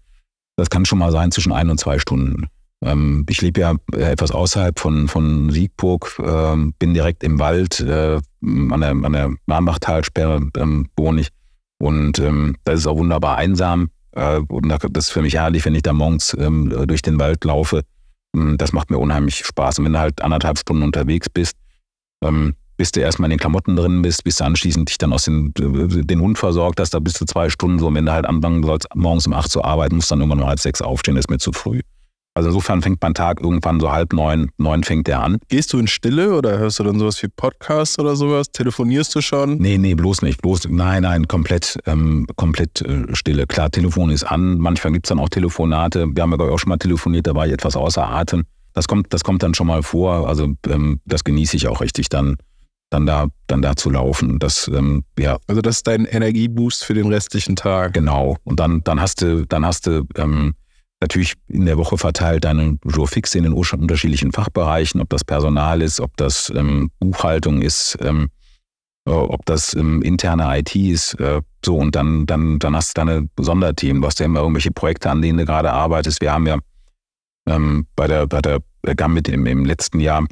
[0.57, 2.49] Das kann schon mal sein zwischen ein und zwei Stunden.
[2.83, 7.79] Ähm, ich lebe ja äh, etwas außerhalb von, von Siegburg, äh, bin direkt im Wald,
[7.81, 11.29] äh, an der, an der Marmbachtalsperre ähm, wohne ich.
[11.79, 13.91] Und ähm, das ist auch wunderbar einsam.
[14.11, 17.45] Äh, und das ist für mich herrlich, wenn ich da morgens ähm, durch den Wald
[17.45, 17.83] laufe.
[18.35, 19.79] Ähm, das macht mir unheimlich Spaß.
[19.79, 21.57] Und wenn du halt anderthalb Stunden unterwegs bist,
[22.25, 25.25] ähm, bis du erstmal in den Klamotten drin bist, bis du anschließend dich dann aus
[25.25, 27.93] den, äh, den Hund versorgt hast, da bist du zwei Stunden so.
[27.93, 30.61] Wenn du halt anfangen sollst, morgens um acht zu arbeiten, musst dann irgendwann um halb
[30.61, 31.81] sechs aufstehen, das ist mir zu früh.
[32.37, 35.39] Also insofern fängt mein Tag irgendwann so halb neun, neun fängt der an.
[35.49, 38.51] Gehst du in Stille oder hörst du dann sowas wie Podcasts oder sowas?
[38.51, 39.59] Telefonierst du schon?
[39.59, 40.43] Nee, nee, bloß nicht.
[40.43, 43.47] Bloß, nein, nein, komplett, ähm, komplett äh, Stille.
[43.47, 44.59] Klar, Telefon ist an.
[44.59, 46.09] Manchmal gibt es dann auch Telefonate.
[46.13, 48.43] Wir haben ja auch schon mal telefoniert, da war ich etwas außer Atem.
[48.73, 50.29] Das kommt, das kommt dann schon mal vor.
[50.29, 52.37] Also ähm, das genieße ich auch richtig dann,
[52.95, 54.39] dann da, dann da zu laufen.
[54.39, 55.39] Das, ähm, ja.
[55.47, 57.93] Also das ist dein Energieboost für den restlichen Tag.
[57.93, 58.37] Genau.
[58.45, 60.55] Und dann, dann hast du, dann hast du ähm,
[61.01, 65.83] natürlich in der Woche verteilt deine Jour fixe in den unterschiedlichen Fachbereichen, ob das Personal
[65.83, 68.29] ist, ob das ähm, Buchhaltung ist, ähm,
[69.07, 73.01] äh, ob das ähm, interne IT ist, äh, so und dann, dann, dann hast du
[73.01, 74.03] deine Sonderthemen.
[74.03, 76.21] Du hast ja immer irgendwelche Projekte, an denen du gerade arbeitest.
[76.21, 76.59] Wir haben ja
[77.47, 78.61] ähm, bei der, bei der
[78.95, 80.25] Gambit im, im letzten Jahr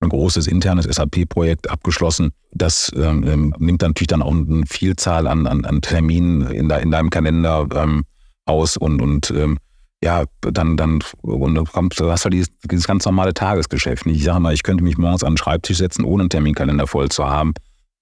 [0.00, 2.30] ein großes internes SAP-Projekt abgeschlossen.
[2.52, 6.68] Das ähm, ähm, nimmt dann natürlich dann auch eine Vielzahl an, an, an Terminen in,
[6.68, 8.04] de, in deinem Kalender ähm,
[8.46, 9.58] aus und, und ähm,
[10.02, 14.06] ja, dann, dann, und dann kommt, du hast halt dieses, dieses ganz normale Tagesgeschäft.
[14.06, 17.08] Ich sage mal, ich könnte mich morgens an den Schreibtisch setzen, ohne einen Terminkalender voll
[17.08, 17.52] zu haben.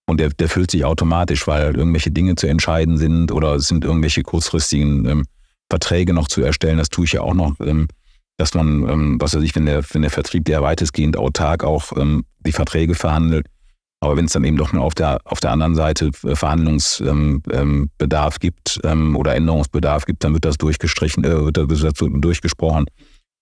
[0.07, 3.85] Und der, der füllt sich automatisch, weil irgendwelche Dinge zu entscheiden sind oder es sind
[3.85, 5.25] irgendwelche kurzfristigen ähm,
[5.71, 6.79] Verträge noch zu erstellen.
[6.79, 7.89] Das tue ich ja auch noch, ähm,
[8.37, 11.93] dass man, ähm, was weiß ich, wenn der, wenn der Vertrieb der weitestgehend autark auch
[11.97, 13.47] ähm, die Verträge verhandelt,
[14.01, 17.45] aber wenn es dann eben doch nur auf der, auf der anderen Seite äh, Verhandlungsbedarf
[17.53, 22.87] ähm, ähm, gibt ähm, oder Änderungsbedarf gibt, dann wird das durchgestrichen, äh, wird das durchgesprochen.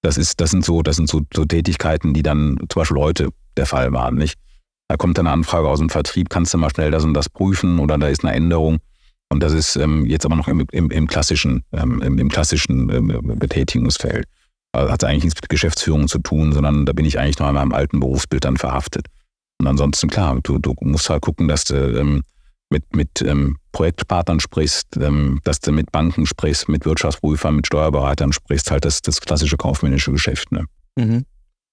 [0.03, 3.29] Das ist, das sind so, das sind so, so Tätigkeiten, die dann zum Beispiel heute
[3.57, 4.39] der Fall waren, nicht?
[4.89, 7.29] Da kommt dann eine Anfrage aus dem Vertrieb, kannst du mal schnell das und das
[7.29, 8.79] prüfen oder da ist eine Änderung.
[9.31, 12.91] Und das ist ähm, jetzt aber noch im, im, im klassischen, ähm, im, im, klassischen
[12.91, 14.27] ähm, Betätigungsfeld.
[14.75, 17.55] Also hat eigentlich nichts mit Geschäftsführung zu tun, sondern da bin ich eigentlich noch in
[17.55, 19.07] meinem alten Berufsbild dann verhaftet.
[19.61, 22.23] Und ansonsten, klar, du, du musst halt gucken, dass du ähm,
[22.71, 28.33] mit, mit ähm, Projektpartnern sprichst, ähm, dass du mit Banken sprichst, mit Wirtschaftsprüfern, mit Steuerberatern
[28.33, 30.51] sprichst, halt das, das klassische kaufmännische Geschäft.
[30.51, 30.65] Ne?
[30.97, 31.25] Mhm.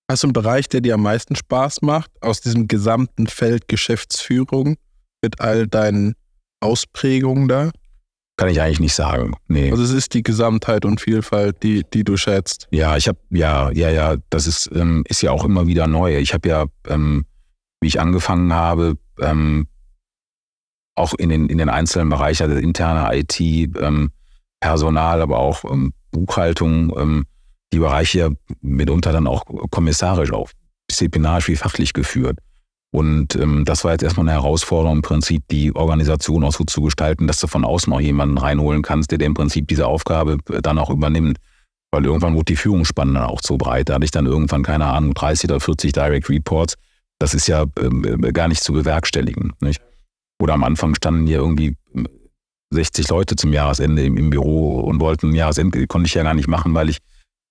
[0.09, 4.75] Hast du einen Bereich, der dir am meisten Spaß macht, aus diesem gesamten Feld Geschäftsführung
[5.23, 6.13] mit all deinen
[6.59, 7.71] Ausprägungen da?
[8.41, 9.35] Kann ich eigentlich nicht sagen.
[9.47, 9.71] Nee.
[9.71, 12.67] Also es ist die Gesamtheit und Vielfalt, die, die du schätzt.
[12.71, 16.17] Ja, ich habe, ja, ja, ja, das ist, ähm, ist ja auch immer wieder neu.
[16.17, 17.25] Ich habe ja ähm,
[17.81, 19.67] wie ich angefangen habe, ähm,
[20.95, 24.11] auch in den, in den einzelnen Bereichen, also interne IT, ähm,
[24.59, 27.25] Personal, aber auch ähm, Buchhaltung, ähm,
[27.73, 30.51] die Bereiche mitunter dann auch kommissarisch, auch
[30.89, 32.37] disziplinarisch wie fachlich geführt.
[32.93, 36.81] Und ähm, das war jetzt erstmal eine Herausforderung, im Prinzip die Organisation auch so zu
[36.81, 40.37] gestalten, dass du von außen noch jemanden reinholen kannst, der dir im Prinzip diese Aufgabe
[40.49, 41.37] äh, dann auch übernimmt.
[41.93, 43.89] Weil irgendwann wurde die Führungsspanne dann auch zu breit.
[43.89, 46.75] Da hatte ich dann irgendwann, keine Ahnung, 30 oder 40 Direct Reports
[47.21, 49.53] das ist ja ähm, äh, gar nicht zu bewerkstelligen.
[49.61, 49.81] Nicht?
[50.41, 51.75] Oder am Anfang standen hier irgendwie
[52.71, 56.33] 60 ähm, Leute zum Jahresende im, im Büro und wollten Jahresende, konnte ich ja gar
[56.33, 56.97] nicht machen, weil ich,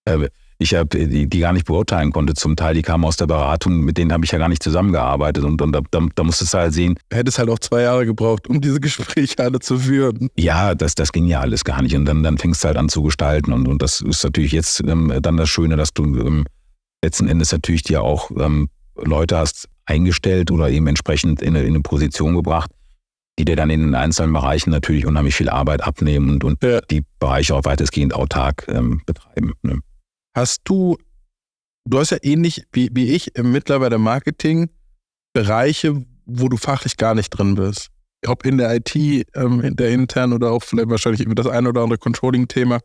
[0.07, 0.29] äh,
[0.61, 2.35] ich hab, die, die gar nicht beurteilen konnte.
[2.35, 5.43] Zum Teil, die kamen aus der Beratung, mit denen habe ich ja gar nicht zusammengearbeitet.
[5.43, 6.97] Und, und da, da, da musstest du halt sehen.
[7.11, 10.29] Hättest halt auch zwei Jahre gebraucht, um diese Gespräche alle zu führen.
[10.37, 11.97] Ja, das, das ging ja alles gar nicht.
[11.97, 13.55] Und dann, dann fängst du halt an zu gestalten.
[13.55, 16.45] Und, und das ist natürlich jetzt ähm, dann das Schöne, dass du ähm,
[17.03, 21.75] letzten Endes natürlich dir auch ähm, Leute hast eingestellt oder eben entsprechend in eine, in
[21.75, 22.71] eine, Position gebracht,
[23.39, 26.83] die dir dann in den einzelnen Bereichen natürlich unheimlich viel Arbeit abnehmen und, und ja.
[26.91, 29.55] die Bereiche auch weitestgehend autark ähm, betreiben.
[29.63, 29.81] Ne?
[30.37, 30.97] Hast du,
[31.85, 34.71] du hast ja ähnlich wie, wie ich im mittlerweile Marketing
[35.33, 37.89] Bereiche, wo du fachlich gar nicht drin bist.
[38.27, 41.83] Ob in der IT, ähm, in der intern oder auch vielleicht wahrscheinlich das eine oder
[41.83, 42.81] andere Controlling-Thema.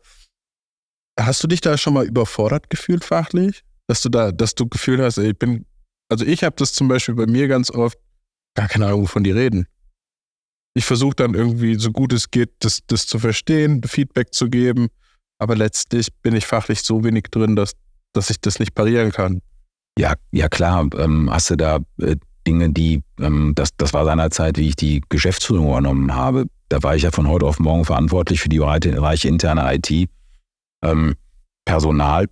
[1.18, 3.62] Hast du dich da schon mal überfordert gefühlt fachlich?
[3.88, 5.66] Dass du da, dass du Gefühl hast, ey, ich bin,
[6.08, 7.98] also ich habe das zum Beispiel bei mir ganz oft,
[8.54, 9.66] gar keine Ahnung, wovon die reden.
[10.74, 14.88] Ich versuche dann irgendwie, so gut es geht, das, das zu verstehen, Feedback zu geben,
[15.38, 17.72] aber letztlich bin ich fachlich so wenig drin, dass,
[18.12, 19.40] dass ich das nicht parieren kann.
[19.98, 22.16] Ja, ja klar, ähm, hast du da äh,
[22.46, 26.46] Dinge, die, ähm, das, das war seinerzeit, wie ich die Geschäftsführung übernommen habe.
[26.68, 30.08] Da war ich ja von heute auf morgen verantwortlich für die Bereiche interne IT,
[30.82, 31.14] ähm,
[31.64, 32.28] Personal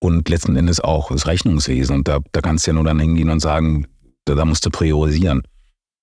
[0.00, 1.96] und letzten Endes auch das Rechnungswesen.
[1.96, 3.86] Und da, da kannst du ja nur dann hingehen und sagen,
[4.24, 5.42] da, da musst du priorisieren.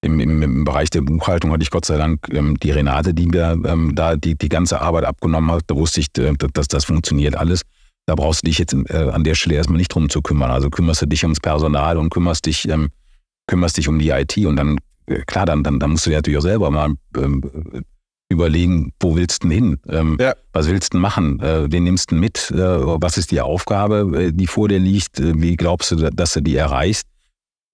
[0.02, 3.26] Im, im, Im, Bereich der Buchhaltung hatte ich Gott sei Dank ähm, die Renate, die
[3.26, 5.64] mir ähm, da die, die ganze Arbeit abgenommen hat.
[5.68, 7.64] Da wusste ich, äh, dass das funktioniert alles.
[8.06, 10.52] Da brauchst du dich jetzt äh, an der Stelle erstmal nicht drum zu kümmern.
[10.52, 12.90] Also kümmerst du dich ums Personal und kümmerst dich, ähm,
[13.48, 14.78] kümmerst dich um die IT und dann,
[15.08, 17.42] äh, klar, dann, dann, dann musst du dir natürlich auch selber mal ähm,
[18.30, 19.80] überlegen, wo willst du denn hin?
[19.90, 20.36] Ähm, ja.
[20.54, 21.40] Was willst du denn machen?
[21.40, 22.52] Äh, wen nimmst du mit?
[22.52, 25.20] Äh, was ist die Aufgabe, äh, die vor dir liegt?
[25.20, 27.08] Wie glaubst du, dass du die erreichst?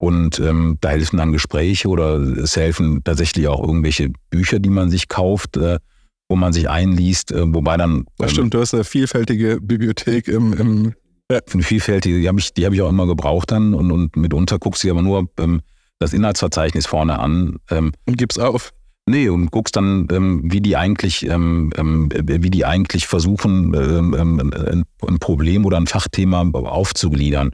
[0.04, 4.90] Und ähm, da helfen dann Gespräche oder es helfen tatsächlich auch irgendwelche Bücher, die man
[4.90, 5.80] sich kauft, äh,
[6.28, 8.04] wo man sich einliest, äh, wobei dann.
[8.18, 10.94] Das ähm, stimmt, du hast eine vielfältige Bibliothek im, im
[11.32, 11.40] ja.
[11.54, 14.60] Eine vielfältige, die habe ich, die hab ich auch immer gebraucht dann und, und mitunter
[14.60, 15.62] guckst du aber nur ähm,
[16.00, 17.60] das Inhaltsverzeichnis vorne an.
[17.72, 18.74] Ähm, und gib's auf.
[19.06, 21.72] Nee, und guckst dann, ähm, wie die eigentlich, ähm,
[22.14, 27.52] wie die eigentlich versuchen, ähm, ein Problem oder ein Fachthema aufzugliedern.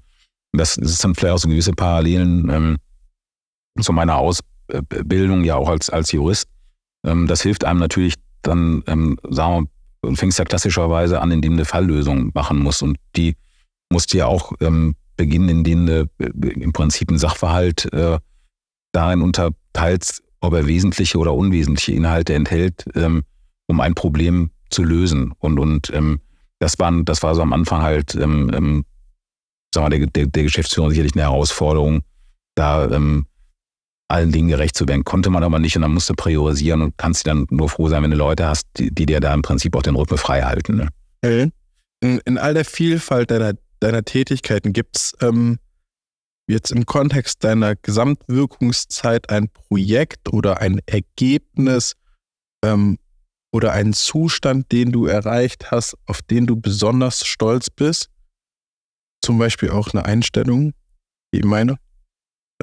[0.52, 2.78] Das, ist dann vielleicht auch so gewisse Parallelen ähm,
[3.82, 6.48] zu meiner Ausbildung ja auch als, als Jurist.
[7.06, 9.70] Ähm, das hilft einem natürlich dann, ähm, sagen
[10.02, 12.82] wir, fängst ja klassischerweise an, indem du eine Falllösung machen musst.
[12.82, 13.36] Und die
[13.92, 18.20] musst du ja auch ähm, beginnen, indem du äh, im Prinzip einen Sachverhalt äh,
[18.92, 23.24] darin unterteilst, ob er wesentliche oder unwesentliche Inhalte enthält, ähm,
[23.68, 25.34] um ein Problem zu lösen.
[25.40, 26.22] Und, und ähm,
[26.60, 28.86] das, waren, das war so am Anfang halt, ähm,
[29.74, 32.02] sagen wir, der, der, der Geschäftsführung sicherlich eine Herausforderung,
[32.56, 33.26] da ähm,
[34.10, 35.04] allen Dingen gerecht zu werden.
[35.04, 38.04] Konnte man aber nicht und dann musst du priorisieren und kannst dann nur froh sein,
[38.04, 40.78] wenn du Leute hast, die, die dir da im Prinzip auch den Rücken frei halten.
[40.78, 40.90] Ne?
[42.02, 45.60] In, in all der Vielfalt deiner, deiner Tätigkeiten gibt es ähm,
[46.48, 51.94] jetzt im Kontext deiner Gesamtwirkungszeit ein Projekt oder ein Ergebnis
[52.66, 52.98] ähm,
[53.52, 58.10] oder einen Zustand, den du erreicht hast, auf den du besonders stolz bist?
[59.22, 60.74] Zum Beispiel auch eine Einstellung,
[61.32, 61.78] wie ich meine?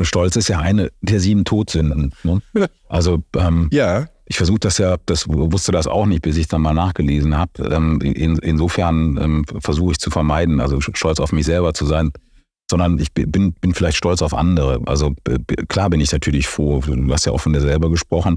[0.03, 2.13] Stolz ist ja eine der sieben Todsünden.
[2.23, 2.41] Ne?
[2.89, 4.07] Also ähm, ja.
[4.27, 7.65] ich versuche das ja, das wusste das auch nicht, bis ich dann mal nachgelesen habe.
[7.69, 12.13] Ähm, in, insofern ähm, versuche ich zu vermeiden, also stolz auf mich selber zu sein,
[12.71, 14.81] sondern ich bin, bin vielleicht stolz auf andere.
[14.87, 15.15] Also
[15.69, 18.37] klar bin ich natürlich froh, du hast ja auch von dir selber gesprochen.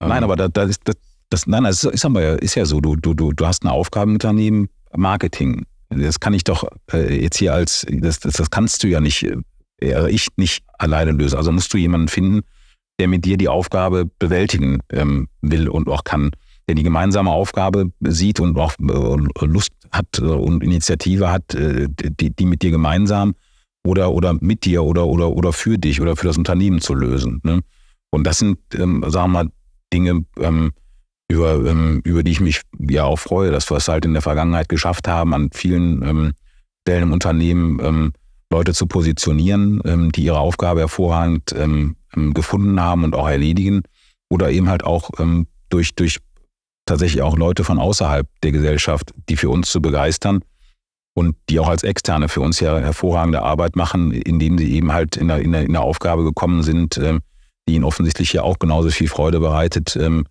[0.00, 0.08] Ähm.
[0.08, 0.96] Nein, aber da, da ist das,
[1.30, 4.68] das, nein, das ist, aber, ist ja so, du, du, du, du hast ein Aufgabenunternehmen,
[4.96, 5.66] Marketing.
[5.98, 9.26] Das kann ich doch äh, jetzt hier als, das, das, das kannst du ja nicht
[9.80, 11.36] äh, ich nicht alleine lösen.
[11.36, 12.42] Also musst du jemanden finden,
[12.98, 16.30] der mit dir die Aufgabe bewältigen ähm, will und auch kann,
[16.68, 21.88] der die gemeinsame Aufgabe sieht und auch äh, Lust hat äh, und Initiative hat, äh,
[21.90, 23.34] die, die mit dir gemeinsam
[23.86, 27.40] oder, oder mit dir oder, oder, oder für dich oder für das Unternehmen zu lösen.
[27.42, 27.60] Ne?
[28.10, 29.50] Und das sind, ähm, sagen wir mal,
[29.92, 30.72] Dinge, ähm,
[31.34, 34.22] über, ähm, über die ich mich ja auch freue, dass wir es halt in der
[34.22, 36.32] Vergangenheit geschafft haben, an vielen ähm,
[36.82, 38.12] Stellen im Unternehmen ähm,
[38.50, 43.82] Leute zu positionieren, ähm, die ihre Aufgabe hervorragend ähm, ähm, gefunden haben und auch erledigen.
[44.30, 46.18] Oder eben halt auch ähm, durch, durch
[46.86, 50.40] tatsächlich auch Leute von außerhalb der Gesellschaft, die für uns zu begeistern
[51.14, 55.16] und die auch als Externe für uns ja hervorragende Arbeit machen, indem sie eben halt
[55.16, 57.20] in der, in der, in der Aufgabe gekommen sind, ähm,
[57.68, 60.26] die ihnen offensichtlich ja auch genauso viel Freude bereitet, ähm,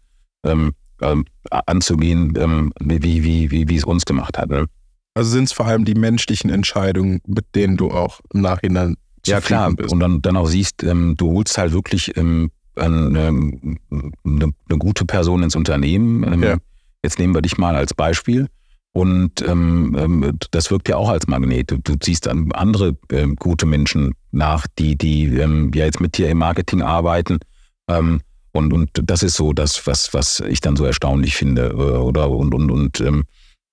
[0.45, 0.74] ähm,
[1.04, 4.49] ähm anzugehen, ähm, wie, wie, wie, wie es uns gemacht hat.
[4.49, 4.66] Ne?
[5.14, 8.95] Also sind es vor allem die menschlichen Entscheidungen, mit denen du auch im Nachhinein
[9.26, 9.91] ja klar bist.
[9.91, 13.78] und dann, dann auch siehst, ähm, du holst halt wirklich ähm, eine, eine,
[14.24, 16.24] eine, gute Person ins Unternehmen.
[16.24, 16.58] Ähm, ja.
[17.04, 18.47] Jetzt nehmen wir dich mal als Beispiel.
[18.93, 21.72] Und ähm, ähm, das wirkt ja auch als Magnet.
[21.72, 26.18] Du, du ziehst dann andere ähm, gute Menschen nach, die, die ähm, ja jetzt mit
[26.18, 27.39] dir im Marketing arbeiten.
[27.88, 28.22] Ähm,
[28.54, 31.70] und, und das ist so das, was, was ich dann so erstaunlich finde.
[31.70, 33.24] Äh, oder und, und, und ähm,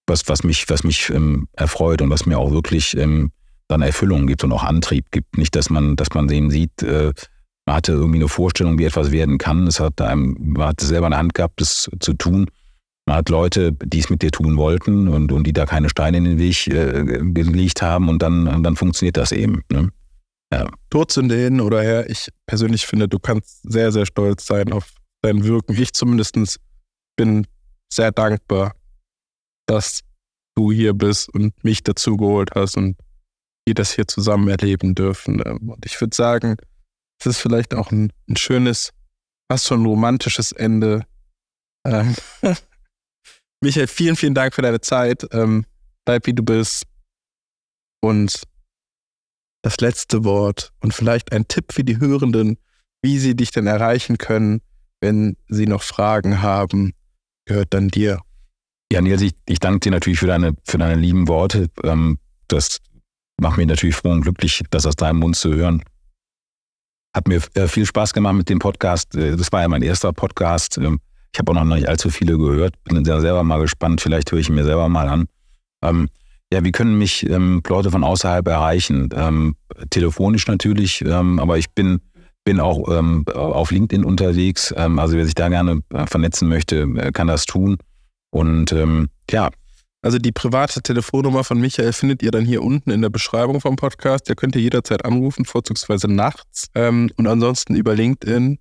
[0.06, 3.30] was, was mich, was mich ähm, erfreut und was mir auch wirklich ähm,
[3.68, 5.36] dann Erfüllung gibt und auch Antrieb gibt.
[5.36, 7.12] Nicht, dass man, dass man eben sieht, äh,
[7.66, 9.66] man hatte irgendwie eine Vorstellung, wie etwas werden kann.
[9.66, 12.46] Es hat einem, man hat selber eine Hand gehabt, das zu tun.
[13.06, 16.16] Man hat Leute, die es mit dir tun wollten und, und die da keine Steine
[16.18, 19.62] in den Weg äh, gelegt haben und dann, und dann funktioniert das eben.
[19.70, 19.90] Ne?
[20.52, 20.68] Ja.
[20.90, 24.92] Todsünde hin oder her, ich persönlich finde, du kannst sehr, sehr stolz sein auf
[25.22, 25.80] dein Wirken.
[25.80, 26.58] Ich zumindest
[27.16, 27.46] bin
[27.92, 28.74] sehr dankbar,
[29.66, 30.00] dass
[30.56, 32.96] du hier bist und mich dazu geholt hast und
[33.66, 35.42] wir das hier zusammen erleben dürfen.
[35.44, 36.56] Ähm, und ich würde sagen,
[37.20, 38.92] es ist vielleicht auch ein, ein schönes,
[39.50, 41.06] fast schon romantisches Ende.
[41.86, 42.16] Ähm,
[43.62, 45.26] Michael, vielen, vielen Dank für deine Zeit.
[45.32, 45.66] Ähm,
[46.04, 46.84] bleib wie du bist.
[48.02, 48.42] Und
[49.62, 52.58] das letzte Wort und vielleicht ein Tipp für die Hörenden,
[53.02, 54.60] wie sie dich denn erreichen können,
[55.00, 56.92] wenn sie noch Fragen haben,
[57.46, 58.20] gehört dann dir.
[58.92, 61.68] Ja, Nils, ich, ich danke dir natürlich für deine, für deine lieben Worte.
[61.84, 62.78] Ähm, das
[63.40, 65.82] macht mich natürlich froh und glücklich, das aus deinem Mund zu hören.
[67.14, 69.14] Hat mir äh, viel Spaß gemacht mit dem Podcast.
[69.14, 70.78] Äh, das war ja mein erster Podcast.
[70.78, 71.00] Ähm,
[71.32, 72.74] ich habe auch noch nicht allzu viele gehört.
[72.84, 74.00] Bin selber mal gespannt.
[74.00, 76.08] Vielleicht höre ich mir selber mal an.
[76.50, 79.10] Ähm, ja, wie können mich ähm, Leute von außerhalb erreichen?
[79.14, 79.56] Ähm,
[79.90, 82.00] telefonisch natürlich, ähm, aber ich bin,
[82.44, 84.74] bin auch ähm, auf LinkedIn unterwegs.
[84.76, 87.78] Ähm, also wer sich da gerne äh, vernetzen möchte, äh, kann das tun.
[88.32, 88.72] Und
[89.28, 89.50] ja,
[90.02, 93.76] also die private Telefonnummer von Michael findet ihr dann hier unten in der Beschreibung vom
[93.76, 94.28] Podcast.
[94.28, 96.68] Der könnt ihr jederzeit anrufen, vorzugsweise nachts.
[96.76, 98.58] Ähm, und ansonsten über LinkedIn,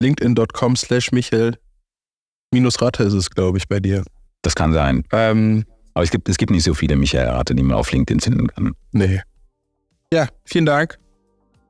[0.00, 1.56] linkedin.com slash Michael
[2.52, 4.04] minus Ratte ist es, glaube ich, bei dir.
[4.42, 5.02] Das kann sein.
[5.12, 5.64] Ähm,
[5.96, 8.48] Aber es gibt, es gibt nicht so viele Michael Ratte, die man auf LinkedIn finden
[8.48, 8.74] kann.
[8.92, 9.22] Nee.
[10.12, 10.98] Ja, vielen Dank.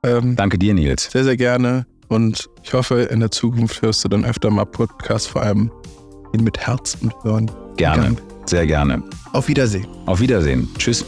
[0.02, 1.12] Ähm, Danke dir, Nils.
[1.12, 1.86] Sehr, sehr gerne.
[2.08, 5.70] Und ich hoffe, in der Zukunft hörst du dann öfter mal Podcasts, vor allem
[6.36, 7.48] mit Herz und Hören.
[7.76, 8.16] Gerne.
[8.46, 9.00] Sehr gerne.
[9.32, 9.86] Auf Wiedersehen.
[10.06, 10.68] Auf Wiedersehen.
[10.76, 11.04] Tschüss.